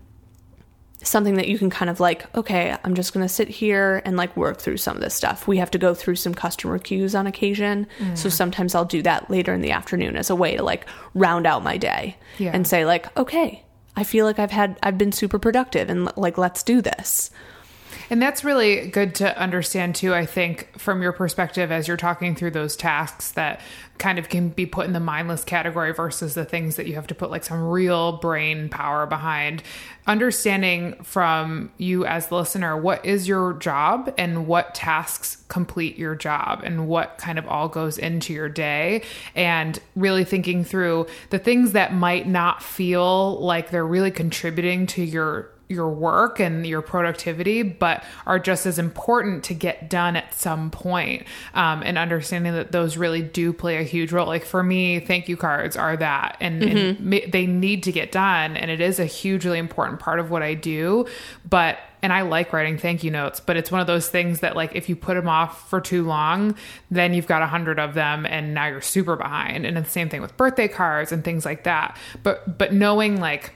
[1.05, 4.17] something that you can kind of like, okay, I'm just going to sit here and
[4.17, 5.47] like work through some of this stuff.
[5.47, 7.87] We have to go through some customer queues on occasion.
[7.99, 8.17] Mm.
[8.17, 11.45] So sometimes I'll do that later in the afternoon as a way to like round
[11.45, 12.51] out my day Yeah.
[12.53, 13.63] and say like, okay,
[13.95, 17.31] I feel like I've had I've been super productive and like let's do this.
[18.09, 22.35] And that's really good to understand too, I think, from your perspective as you're talking
[22.35, 23.59] through those tasks that
[23.97, 27.07] kind of can be put in the mindless category versus the things that you have
[27.07, 29.63] to put like some real brain power behind.
[30.05, 36.13] Understanding from you as the listener, what is your job and what tasks complete your
[36.13, 39.01] job and what kind of all goes into your day
[39.33, 45.03] and really thinking through the things that might not feel like they're really contributing to
[45.03, 50.33] your your work and your productivity, but are just as important to get done at
[50.33, 51.25] some point.
[51.53, 54.27] Um, and understanding that those really do play a huge role.
[54.27, 58.11] Like for me, thank you cards are that, and, and ma- they need to get
[58.11, 61.07] done, and it is a hugely important part of what I do.
[61.49, 64.55] But and I like writing thank you notes, but it's one of those things that
[64.55, 66.55] like if you put them off for too long,
[66.91, 69.65] then you've got a hundred of them, and now you're super behind.
[69.65, 71.97] And it's the same thing with birthday cards and things like that.
[72.21, 73.53] But but knowing like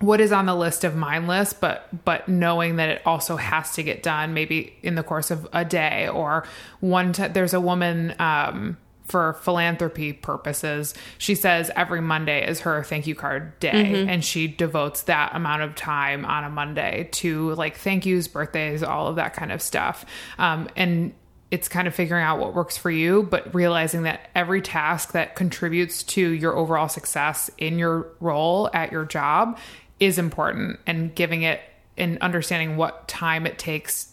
[0.00, 3.82] what is on the list of mindless but but knowing that it also has to
[3.82, 6.46] get done maybe in the course of a day or
[6.80, 10.94] one t- there's a woman um for philanthropy purposes.
[11.18, 15.62] She says every monday is her thank you card day and she devotes that amount
[15.62, 19.60] of time on a monday to like thank yous birthdays all of that kind of
[19.60, 20.06] stuff.
[20.38, 21.12] Um and
[21.50, 25.36] it's kind of figuring out what works for you, but realizing that every task that
[25.36, 29.56] contributes to your overall success in your role at your job
[30.04, 31.60] is important and giving it
[31.96, 34.12] and understanding what time it takes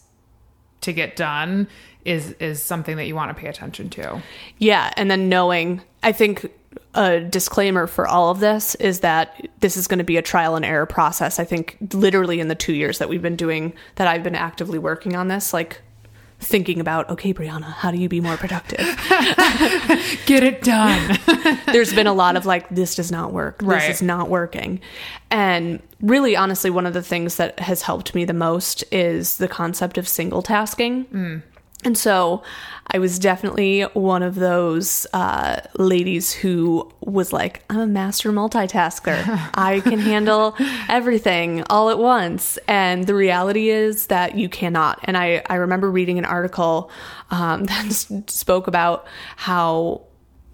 [0.80, 1.68] to get done
[2.04, 4.20] is is something that you want to pay attention to.
[4.58, 6.46] Yeah, and then knowing, I think
[6.94, 10.56] a disclaimer for all of this is that this is going to be a trial
[10.56, 11.38] and error process.
[11.38, 14.78] I think literally in the 2 years that we've been doing that I've been actively
[14.78, 15.80] working on this like
[16.42, 18.78] thinking about, okay, Brianna, how do you be more productive?
[20.26, 21.18] Get it done.
[21.66, 23.58] There's been a lot of like, this does not work.
[23.58, 23.90] This Right.
[23.90, 24.80] is not working.
[25.30, 29.48] And really, honestly, one of the things that has helped me the most is the
[29.48, 31.04] concept of single tasking.
[31.06, 31.42] Mm.
[31.84, 32.42] And so
[32.86, 39.50] I was definitely one of those uh, ladies who was like, I'm a master multitasker.
[39.54, 40.54] I can handle
[40.88, 42.58] everything all at once.
[42.68, 45.00] And the reality is that you cannot.
[45.04, 46.90] And I, I remember reading an article
[47.30, 50.02] um, that spoke about how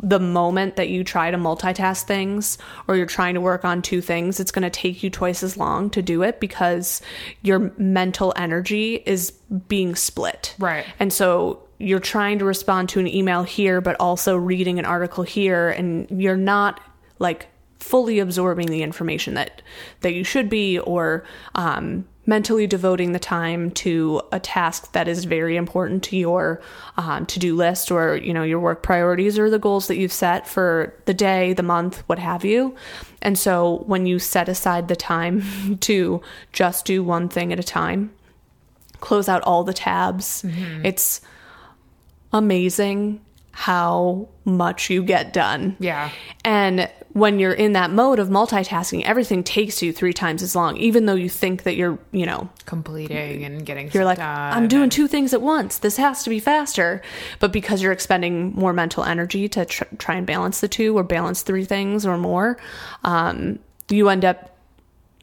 [0.01, 4.01] the moment that you try to multitask things or you're trying to work on two
[4.01, 7.03] things, it's going to take you twice as long to do it because
[7.43, 9.33] your mental energy is
[9.67, 10.55] being split.
[10.59, 10.87] Right.
[11.01, 15.25] And so you're trying to respond to an email here, but also reading an article
[15.25, 16.81] here, and you're not
[17.19, 19.63] like fully absorbing the information that
[20.01, 25.25] that you should be or um, mentally devoting the time to a task that is
[25.25, 26.61] very important to your
[26.99, 30.47] um, to-do list or you know your work priorities or the goals that you've set
[30.47, 32.77] for the day the month what have you.
[33.23, 36.21] And so when you set aside the time to
[36.53, 38.13] just do one thing at a time
[39.01, 40.45] close out all the tabs
[40.85, 41.21] it's
[42.33, 43.21] amazing
[43.63, 46.11] how much you get done Yeah.
[46.45, 50.77] and when you're in that mode of multitasking, everything takes you three times as long,
[50.77, 54.85] even though you think that you're, you know, Completing and getting you're like, I'm doing
[54.85, 55.79] and- two things at once.
[55.79, 57.03] This has to be faster.
[57.41, 61.03] But because you're expending more mental energy to tr- try and balance the two or
[61.03, 62.59] balance three things or more,
[63.03, 64.55] um, you end up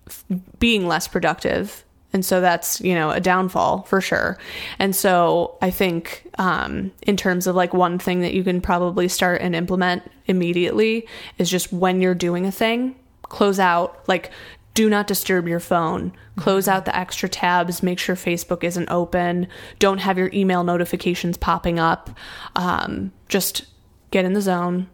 [0.08, 0.26] f-
[0.60, 1.85] being less productive.
[2.16, 4.38] And so that's, you know, a downfall for sure.
[4.80, 9.10] And so I think, um, in terms of like one thing that you can probably
[9.10, 14.32] start and implement immediately is just when you're doing a thing, close out, like,
[14.76, 16.14] do not disturb your phone.
[16.38, 17.84] Close out the extra tabs.
[17.84, 19.50] Make sure Facebook isn't open.
[19.80, 22.10] Don't have your email notifications popping up.
[22.56, 23.66] Um, just
[24.12, 24.88] get in the zone,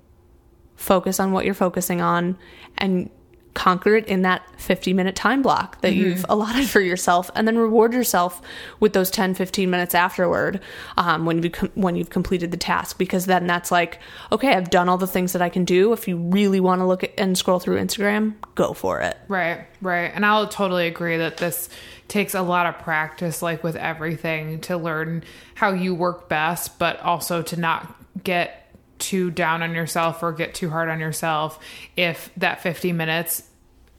[0.75, 2.35] focus on what you're focusing on,
[2.79, 3.11] and
[3.53, 7.57] conquer it in that 50 minute time block that you've allotted for yourself and then
[7.57, 8.41] reward yourself
[8.79, 10.61] with those 10 15 minutes afterward
[10.97, 13.99] um, when you com- when you've completed the task because then that's like
[14.31, 15.91] okay I've done all the things that I can do.
[15.93, 19.17] If you really want to look at and scroll through Instagram go for it.
[19.27, 20.11] Right, right.
[20.13, 21.69] And I'll totally agree that this
[22.07, 25.23] takes a lot of practice, like with everything, to learn
[25.55, 28.60] how you work best, but also to not get
[29.01, 31.59] too down on yourself or get too hard on yourself
[31.97, 33.43] if that 50 minutes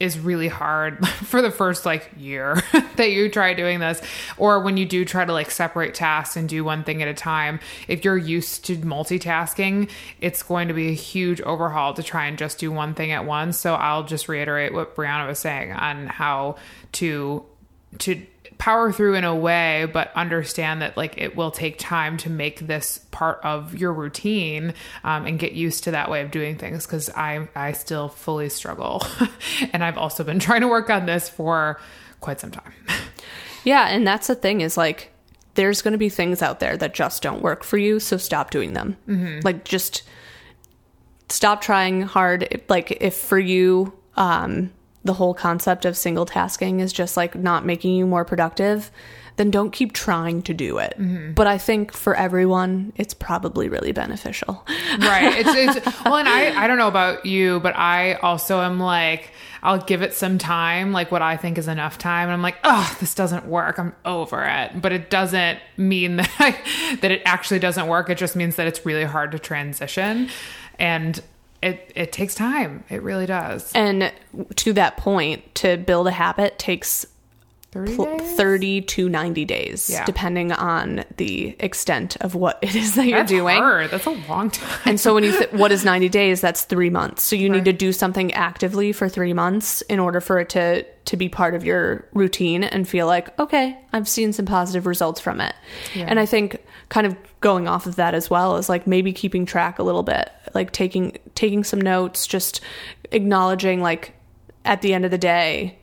[0.02, 2.60] is really hard for the first like year
[2.96, 4.02] that you try doing this.
[4.36, 7.14] Or when you do try to like separate tasks and do one thing at a
[7.14, 9.88] time if you're used to multitasking
[10.20, 13.24] it's going to be a huge overhaul to try and just do one thing at
[13.24, 13.58] once.
[13.58, 16.56] So i'll just reiterate what brianna was saying on how
[16.92, 17.44] to
[17.98, 18.24] to
[18.58, 22.60] power through in a way but understand that like it will take time to make
[22.60, 24.72] this part of your routine
[25.02, 28.48] um, and get used to that way of doing things because i i still fully
[28.48, 29.04] struggle
[29.72, 31.80] and i've also been trying to work on this for
[32.20, 32.72] quite some time
[33.64, 35.10] Yeah, and that's the thing is like
[35.54, 38.50] there's going to be things out there that just don't work for you, so stop
[38.50, 38.96] doing them.
[39.44, 40.02] Like just
[41.28, 42.62] stop trying hard.
[42.68, 44.72] Like if for you um
[45.04, 48.90] the whole concept of single tasking is just like not making you more productive,
[49.36, 50.94] then don't keep trying to do it.
[50.98, 51.32] Mm-hmm.
[51.32, 54.64] But I think for everyone, it's probably really beneficial.
[54.98, 55.44] right.
[55.44, 59.30] It's, it's well and i i don't know about you but i also am like
[59.62, 62.56] i'll give it some time like what i think is enough time and i'm like
[62.64, 63.78] oh this doesn't work.
[63.78, 64.80] I'm over it.
[64.80, 68.10] But it doesn't mean that I, that it actually doesn't work.
[68.10, 70.28] It just means that it's really hard to transition.
[70.78, 71.20] And
[71.62, 74.12] it it takes time it really does And
[74.56, 77.06] to that point, to build a habit takes
[77.70, 78.36] 30 pl- days?
[78.36, 80.04] 30 to 90 days, Yeah.
[80.04, 83.56] depending on the extent of what it is that you're that's doing.
[83.56, 83.90] hard.
[83.90, 86.40] that's a long time And so when you th- what is 90 days?
[86.42, 87.22] That's 3 months.
[87.22, 90.84] So you need to do something actively for 3 months in order for it to
[91.04, 95.20] to be part of your routine and feel like, okay, I've seen some positive results
[95.20, 95.54] from it.
[95.96, 96.58] And I think
[96.92, 100.02] kind of going off of that as well is like maybe keeping track a little
[100.02, 102.60] bit, like taking taking some notes, just
[103.10, 104.12] acknowledging like
[104.66, 105.78] at the end of the day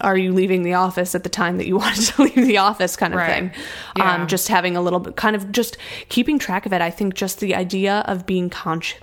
[0.00, 2.96] are you leaving the office at the time that you wanted to leave the office
[2.96, 3.52] kind of Right.
[3.52, 3.52] thing
[3.96, 4.14] Yeah.
[4.14, 5.76] um, just having a little bit kind of just
[6.08, 8.98] keeping track of it i think just the idea of being conscious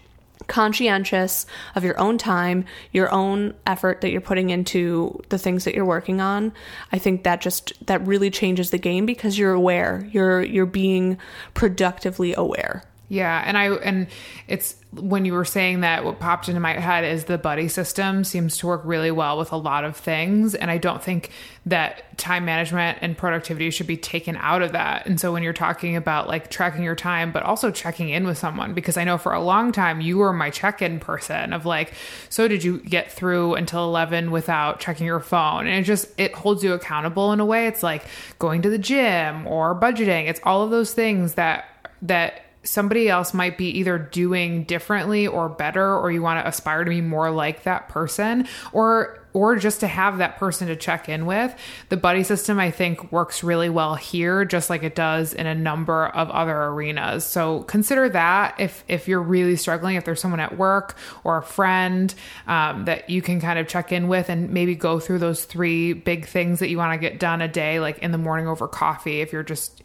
[0.50, 1.46] conscientious
[1.76, 5.86] of your own time your own effort that you're putting into the things that you're
[5.86, 6.52] working on
[6.92, 10.08] i think that just that really changes the game because you're aware.
[10.12, 11.18] You're you're being
[11.54, 14.06] productively aware Yeah, and I and
[14.48, 18.24] it's when you were saying that what popped into my head is the buddy system
[18.24, 21.30] seems to work really well with a lot of things and I don't think
[21.68, 25.06] that time management and productivity should be taken out of that.
[25.06, 28.40] And so when you're talking about like tracking your time but also checking in with
[28.40, 31.94] someone because I know for a long time you were my check-in person of like
[32.30, 35.68] so did you get through until 11 without checking your phone?
[35.68, 37.68] And it just it holds you accountable in a way.
[37.68, 38.06] It's like
[38.40, 40.28] going to the gym or budgeting.
[40.28, 41.66] It's all of those things that
[42.02, 46.84] that somebody else might be either doing differently or better or you want to aspire
[46.84, 51.08] to be more like that person or or just to have that person to check
[51.08, 51.56] in with.
[51.90, 55.56] The buddy system i think works really well here just like it does in a
[55.56, 57.24] number of other arenas.
[57.26, 61.44] So consider that if if you're really struggling if there's someone at work or a
[61.44, 62.14] friend
[62.48, 65.94] um, that you can kind of check in with and maybe go through those three
[65.94, 68.68] big things that you want to get done a day like in the morning over
[68.68, 69.82] coffee if you're just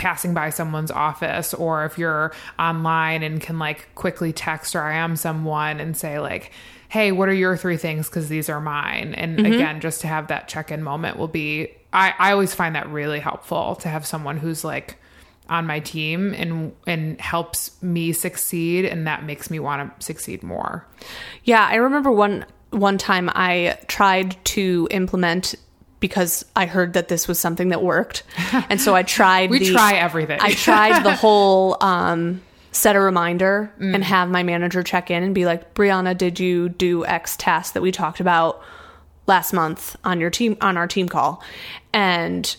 [0.00, 5.14] passing by someone's office or if you're online and can like quickly text or IM
[5.14, 6.50] someone and say like
[6.88, 8.08] hey what are your three things?
[8.08, 9.14] Because these are mine.
[9.14, 9.52] And mm-hmm.
[9.52, 13.20] again just to have that check-in moment will be I, I always find that really
[13.20, 14.96] helpful to have someone who's like
[15.50, 20.42] on my team and and helps me succeed and that makes me want to succeed
[20.42, 20.86] more.
[21.44, 25.56] Yeah, I remember one one time I tried to implement
[26.00, 28.22] because I heard that this was something that worked,
[28.68, 29.50] and so I tried.
[29.50, 32.40] we the, try everything I tried the whole um,
[32.72, 33.94] set a reminder Mm.
[33.94, 37.74] and have my manager check in and be like, "Brianna, did you do X task
[37.74, 38.62] that we talked about
[39.26, 41.42] last month on your team on our team call?"
[41.92, 42.56] And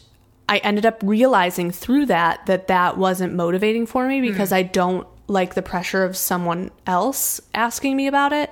[0.48, 5.08] I ended up realizing through that that that wasn't motivating for me because I don't
[5.28, 8.52] like the pressure of someone else asking me about it.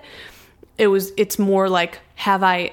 [0.78, 2.72] It was it's more like have I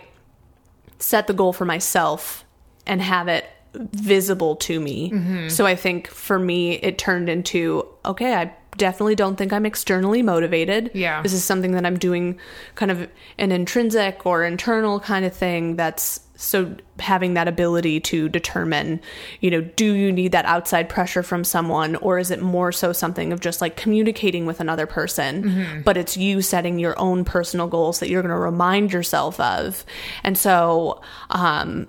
[0.99, 2.45] set the goal for myself
[2.87, 3.45] and have it
[3.75, 5.11] visible to me.
[5.11, 5.49] Mm-hmm.
[5.49, 10.23] So I think for me, it turned into okay, I definitely don't think I'm externally
[10.23, 10.91] motivated.
[10.95, 11.23] Yeah.
[11.23, 12.39] This is something that I'm doing
[12.75, 18.29] kind of an intrinsic or internal kind of thing that's so having that ability to
[18.29, 19.01] determine,
[19.41, 22.93] you know, do you need that outside pressure from someone or is it more so
[22.93, 27.67] something of just like communicating with another person, but it's you setting your own personal
[27.67, 29.85] goals that you're going to remind yourself of.
[30.23, 31.89] And so, um,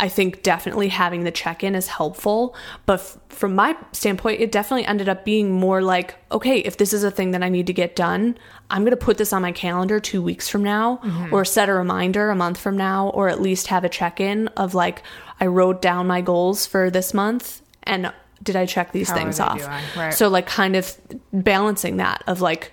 [0.00, 2.56] I think definitely having the check in is helpful.
[2.86, 6.92] But f- from my standpoint, it definitely ended up being more like, okay, if this
[6.92, 8.38] is a thing that I need to get done,
[8.70, 11.74] I'm going to put this on my calendar two weeks from now or set a
[11.74, 15.02] reminder a month from now, or at least have a check in of like,
[15.38, 18.10] I wrote down my goals for this month and
[18.42, 19.60] did I check these How things off?
[19.96, 20.14] Right.
[20.14, 20.96] So, like, kind of
[21.30, 22.72] balancing that of like,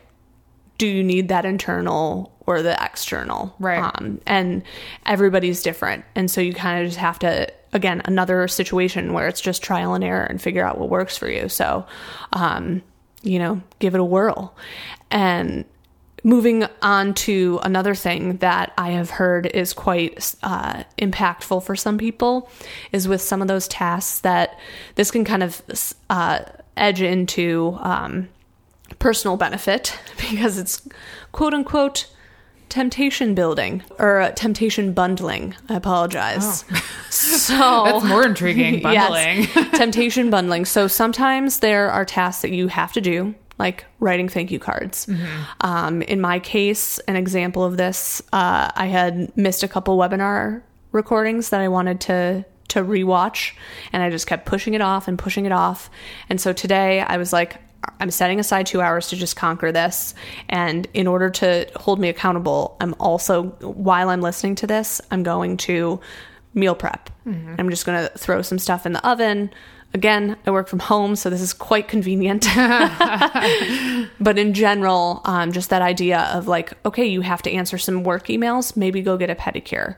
[0.77, 3.55] do you need that internal or the external?
[3.59, 3.79] Right.
[3.79, 4.63] Um, and
[5.05, 6.03] everybody's different.
[6.15, 9.93] And so you kind of just have to, again, another situation where it's just trial
[9.93, 11.49] and error and figure out what works for you.
[11.49, 11.85] So,
[12.33, 12.81] um,
[13.21, 14.55] you know, give it a whirl.
[15.11, 15.65] And
[16.23, 21.97] moving on to another thing that I have heard is quite uh, impactful for some
[21.97, 22.49] people
[22.91, 24.57] is with some of those tasks that
[24.95, 25.61] this can kind of
[26.09, 26.39] uh,
[26.75, 28.29] edge into um,
[28.99, 29.97] personal benefit
[30.29, 30.87] because it's
[31.31, 32.07] quote unquote
[32.69, 35.55] temptation building or uh, temptation bundling.
[35.69, 36.65] I apologize.
[36.71, 36.83] Oh.
[37.09, 37.53] So
[37.85, 38.81] That's more intriguing.
[38.83, 39.47] Bundling.
[39.55, 40.65] Yes, temptation bundling.
[40.65, 45.05] So sometimes there are tasks that you have to do, like writing thank you cards.
[45.05, 45.43] Mm-hmm.
[45.61, 50.61] Um, in my case, an example of this, uh, I had missed a couple webinar
[50.91, 53.53] recordings that I wanted to to rewatch,
[53.93, 55.89] and I just kept pushing it off and pushing it off.
[56.29, 57.61] And so today, I was like,
[57.99, 60.13] I'm setting aside two hours to just conquer this.
[60.49, 65.23] And in order to hold me accountable, I'm also, while I'm listening to this, I'm
[65.23, 65.99] going to
[66.53, 67.09] meal prep.
[67.59, 69.51] I'm just going to throw some stuff in the oven.
[69.93, 72.45] Again, I work from home, so this is quite convenient.
[74.19, 78.03] but in general, um, just that idea of like, okay, you have to answer some
[78.03, 79.95] work emails, maybe go get a pedicure.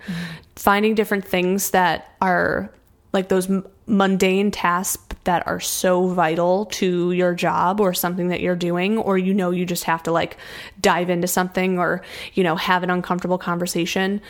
[0.56, 2.72] Finding different things that are
[3.12, 8.40] like those m- mundane tasks that are so vital to your job or something that
[8.40, 10.38] you're doing or you know you just have to like
[10.80, 12.02] dive into something or
[12.34, 14.22] you know have an uncomfortable conversation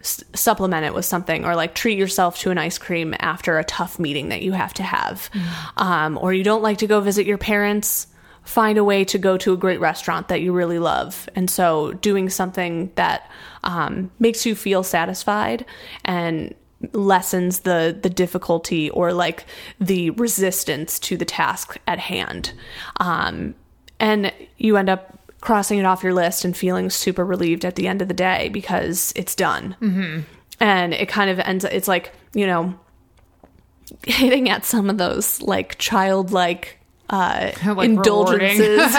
[0.00, 3.64] s- supplement it with something or like treat yourself to an ice cream after a
[3.64, 5.28] tough meeting that you have to have
[5.76, 8.06] um, or you don't like to go visit your parents
[8.48, 11.28] find a way to go to a great restaurant that you really love.
[11.36, 13.30] And so doing something that
[13.62, 15.66] um, makes you feel satisfied
[16.02, 16.54] and
[16.92, 19.44] lessens the the difficulty or like
[19.80, 22.52] the resistance to the task at hand.
[23.00, 23.54] Um,
[23.98, 27.88] and you end up crossing it off your list and feeling super relieved at the
[27.88, 29.76] end of the day because it's done.
[29.80, 30.20] Mm-hmm.
[30.60, 31.64] And it kind of ends.
[31.64, 32.78] It's like you know,
[34.06, 36.78] hitting at some of those like childlike
[37.10, 38.80] uh, Like indulgences.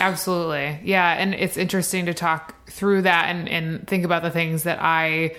[0.00, 0.80] Absolutely.
[0.82, 1.12] Yeah.
[1.12, 5.36] And it's interesting to talk through that and, and think about the things that I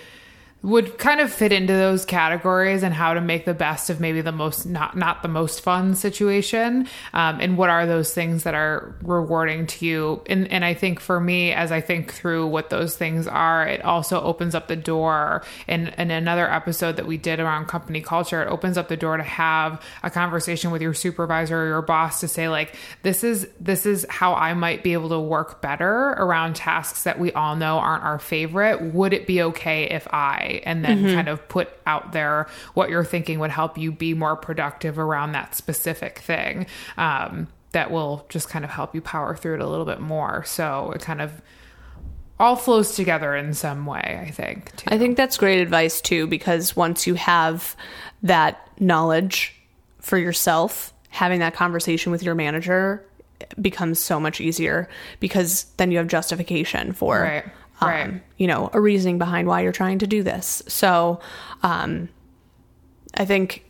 [0.63, 4.21] would kind of fit into those categories and how to make the best of maybe
[4.21, 6.87] the most not not the most fun situation.
[7.13, 10.21] Um, and what are those things that are rewarding to you?
[10.27, 13.83] And and I think for me as I think through what those things are it
[13.83, 15.43] also opens up the door.
[15.67, 19.17] In in another episode that we did around company culture it opens up the door
[19.17, 23.47] to have a conversation with your supervisor or your boss to say like this is
[23.59, 27.55] this is how I might be able to work better around tasks that we all
[27.55, 28.93] know aren't our favorite.
[28.93, 33.05] Would it be okay if I and then kind of put out there what you're
[33.05, 38.49] thinking would help you be more productive around that specific thing um, that will just
[38.49, 40.43] kind of help you power through it a little bit more.
[40.45, 41.41] So it kind of
[42.39, 44.87] all flows together in some way i think too.
[44.87, 47.75] I think that's great advice too, because once you have
[48.23, 49.55] that knowledge
[49.99, 53.05] for yourself, having that conversation with your manager
[53.61, 54.89] becomes so much easier
[55.19, 57.45] because then you have justification for, Right,
[57.81, 58.23] um, right.
[58.37, 60.63] you know, a reasoning behind why you're trying to do this.
[60.67, 61.19] So,
[61.63, 62.09] um,
[63.13, 63.65] I think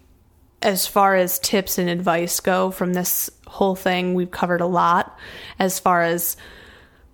[0.61, 5.17] as far as tips and advice go from this whole thing, we've covered a lot
[5.57, 6.37] as far as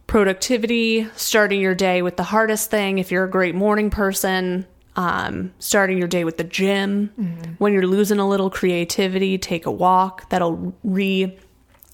[0.07, 2.97] productivity, starting your day with the hardest thing.
[2.97, 4.65] If you're a great morning person,
[4.97, 7.11] um, starting your day with the gym.
[7.59, 10.29] When you're losing a little creativity, take a walk.
[10.29, 11.37] That'll re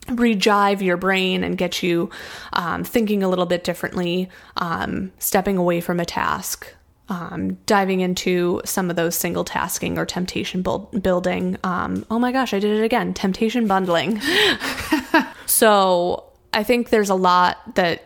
[0.08, 2.10] rejive your brain and get you
[2.54, 6.68] um, thinking a little bit differently, um, stepping away from a task.
[7.10, 11.58] Um, diving into some of those single tasking or temptation build- building.
[11.62, 13.14] Um, oh my gosh, I did it again.
[13.14, 14.22] Temptation bundling.
[15.46, 18.04] So I think there's a lot that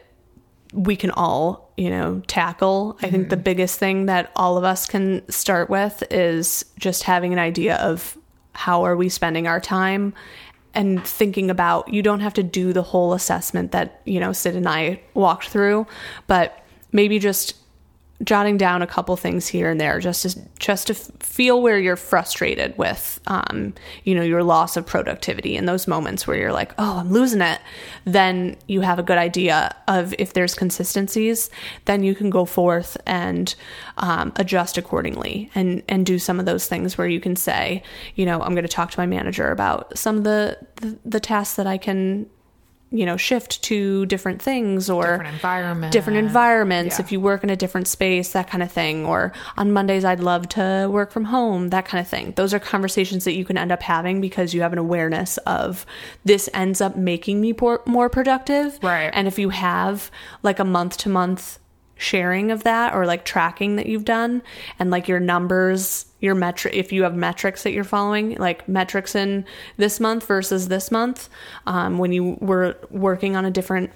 [0.74, 2.98] we can all, you know, tackle.
[3.02, 7.34] I think the biggest thing that all of us can start with is just having
[7.34, 8.18] an idea of
[8.54, 10.14] how are we spending our time
[10.74, 14.56] and thinking about you don't have to do the whole assessment that, you know, Sid
[14.56, 15.88] and I walked through,
[16.28, 17.56] but maybe just
[18.24, 21.96] jotting down a couple things here and there just to just to feel where you're
[21.96, 23.74] frustrated with um,
[24.06, 27.42] you know your loss of productivity in those moments where you're like oh i'm losing
[27.42, 27.60] it.
[28.06, 31.50] Then you have a good idea of if there's consistencies
[31.86, 33.54] then you can go forth and
[33.98, 37.84] um, adjust accordingly and and do some of those things where you can say
[38.16, 41.20] you know i'm going to talk to my manager about some of the the, the
[41.20, 42.28] tasks that i can
[42.90, 46.98] you know shift to different things or different environment different environments.
[46.98, 47.06] Yeah.
[47.06, 49.06] if you work in a different space that kind of thing.
[49.06, 52.34] Or on mondays i'd love to work from home that kind of thing.
[52.36, 55.86] Those are conversations that you can end up having because you have an awareness of
[56.24, 58.80] this ends up making me por- more productive.
[58.82, 59.10] Right.
[59.14, 60.10] and if you have
[60.44, 61.60] like a month to month
[61.98, 64.42] sharing of that or like tracking that you've done
[64.80, 69.16] and like your numbers your metric if you have metrics that you're following like metrics
[69.16, 69.46] in
[69.78, 71.30] this month versus this month
[71.66, 73.92] um, when you were working on a different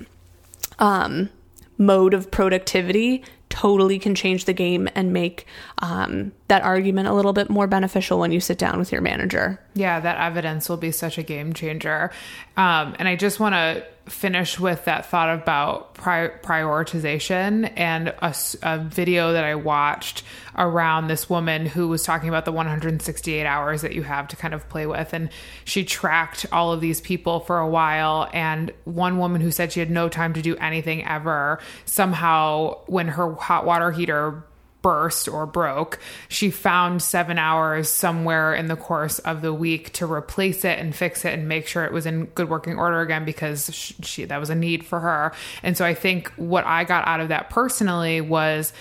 [0.80, 1.30] um,
[1.78, 5.46] mode of productivity totally can change the game and make
[5.80, 9.60] um, that argument a little bit more beneficial when you sit down with your manager.
[9.74, 12.12] Yeah, that evidence will be such a game changer.
[12.56, 18.36] Um, and I just want to finish with that thought about pri- prioritization and a,
[18.64, 20.24] a, video that I watched
[20.58, 24.54] around this woman who was talking about the 168 hours that you have to kind
[24.54, 25.14] of play with.
[25.14, 25.30] And
[25.64, 28.30] she tracked all of these people for a while.
[28.34, 33.08] And one woman who said she had no time to do anything ever somehow, when
[33.08, 34.44] her hot water heater
[34.82, 40.12] burst or broke, she found seven hours somewhere in the course of the week to
[40.12, 43.26] replace it and fix it and make sure it was in good working order again
[43.26, 43.70] because
[44.02, 45.34] she, that was a need for her.
[45.64, 48.74] And so I think what I got out of that personally was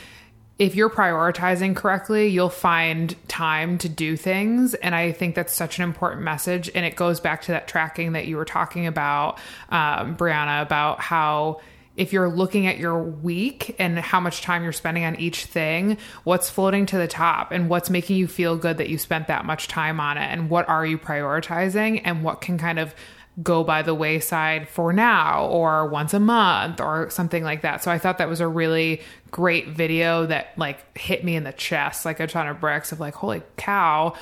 [0.60, 4.74] if you're prioritizing correctly, you'll find time to do things.
[4.74, 6.70] And I think that's such an important message.
[6.74, 9.38] And it goes back to that tracking that you were talking about,
[9.70, 11.62] um, Brianna, about how
[11.96, 15.98] if you're looking at your week and how much time you're spending on each thing,
[16.24, 19.44] what's floating to the top and what's making you feel good that you spent that
[19.44, 22.94] much time on it and what are you prioritizing and what can kind of
[23.42, 27.82] go by the wayside for now or once a month or something like that.
[27.82, 31.52] So I thought that was a really great video that like hit me in the
[31.52, 34.14] chest like a ton of bricks of like holy cow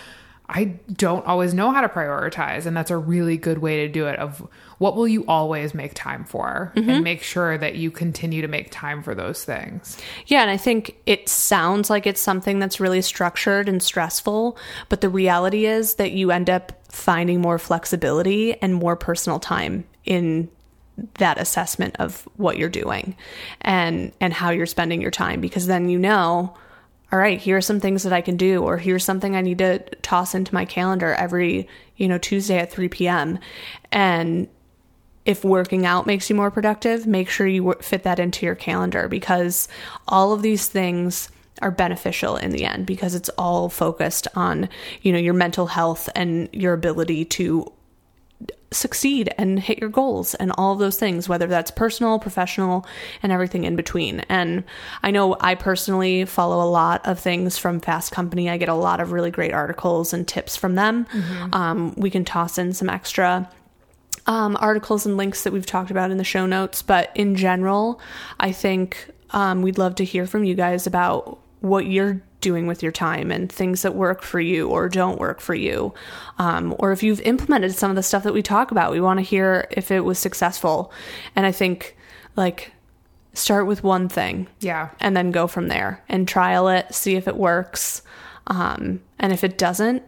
[0.50, 2.64] I don't always know how to prioritize.
[2.64, 4.46] And that's a really good way to do it of
[4.78, 6.88] what will you always make time for mm-hmm.
[6.88, 9.98] and make sure that you continue to make time for those things.
[10.26, 10.40] Yeah.
[10.40, 14.56] And I think it sounds like it's something that's really structured and stressful,
[14.88, 19.84] but the reality is that you end up finding more flexibility and more personal time
[20.04, 20.48] in
[21.18, 23.14] that assessment of what you're doing
[23.60, 26.52] and and how you're spending your time because then you know
[27.10, 29.58] all right, here are some things that I can do, or here's something I need
[29.58, 33.38] to toss into my calendar every, you know, Tuesday at 3 p.m.
[33.90, 34.48] And
[35.24, 39.08] if working out makes you more productive, make sure you fit that into your calendar
[39.08, 39.68] because
[40.06, 41.30] all of these things
[41.62, 44.68] are beneficial in the end because it's all focused on,
[45.02, 47.70] you know, your mental health and your ability to
[48.70, 52.86] succeed and hit your goals and all those things, whether that's personal, professional,
[53.22, 54.20] and everything in between.
[54.28, 54.64] And
[55.02, 58.50] I know I personally follow a lot of things from Fast Company.
[58.50, 61.06] I get a lot of really great articles and tips from them.
[61.06, 61.54] Mm-hmm.
[61.54, 63.50] Um, we can toss in some extra.
[64.26, 67.98] Um, articles and links that we've talked about in the show notes, but in general,
[68.38, 72.82] I think um, we'd love to hear from you guys about what you're doing with
[72.82, 75.92] your time and things that work for you or don't work for you.
[76.38, 79.18] Um, or if you've implemented some of the stuff that we talk about, we want
[79.18, 80.92] to hear if it was successful.
[81.34, 81.96] And I think
[82.36, 82.72] like
[83.34, 84.48] start with one thing.
[84.60, 84.90] Yeah.
[85.00, 88.02] And then go from there and trial it, see if it works.
[88.46, 90.02] Um, and if it doesn't,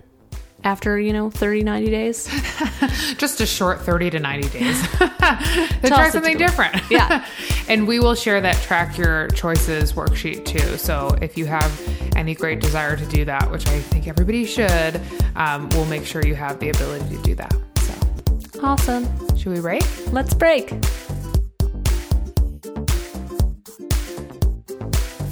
[0.64, 2.28] after you know 30 90 days?
[3.16, 4.82] Just a short 30 to 90 days.
[5.80, 6.76] To try something different.
[6.90, 7.26] Yeah.
[7.68, 10.76] And we will share that track your choices worksheet too.
[10.76, 11.70] So if you have
[12.16, 15.00] any great desire to do that which i think everybody should
[15.36, 17.54] um, we'll make sure you have the ability to do that.
[17.78, 19.06] So awesome.
[19.36, 19.84] Should we break?
[20.12, 20.72] Let's break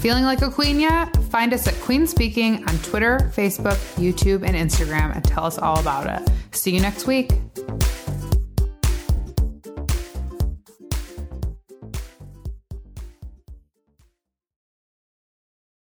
[0.00, 1.16] Feeling like a queen yet?
[1.24, 5.80] Find us at Queen Speaking on Twitter, Facebook, YouTube, and Instagram and tell us all
[5.80, 6.28] about it.
[6.52, 7.32] See you next week.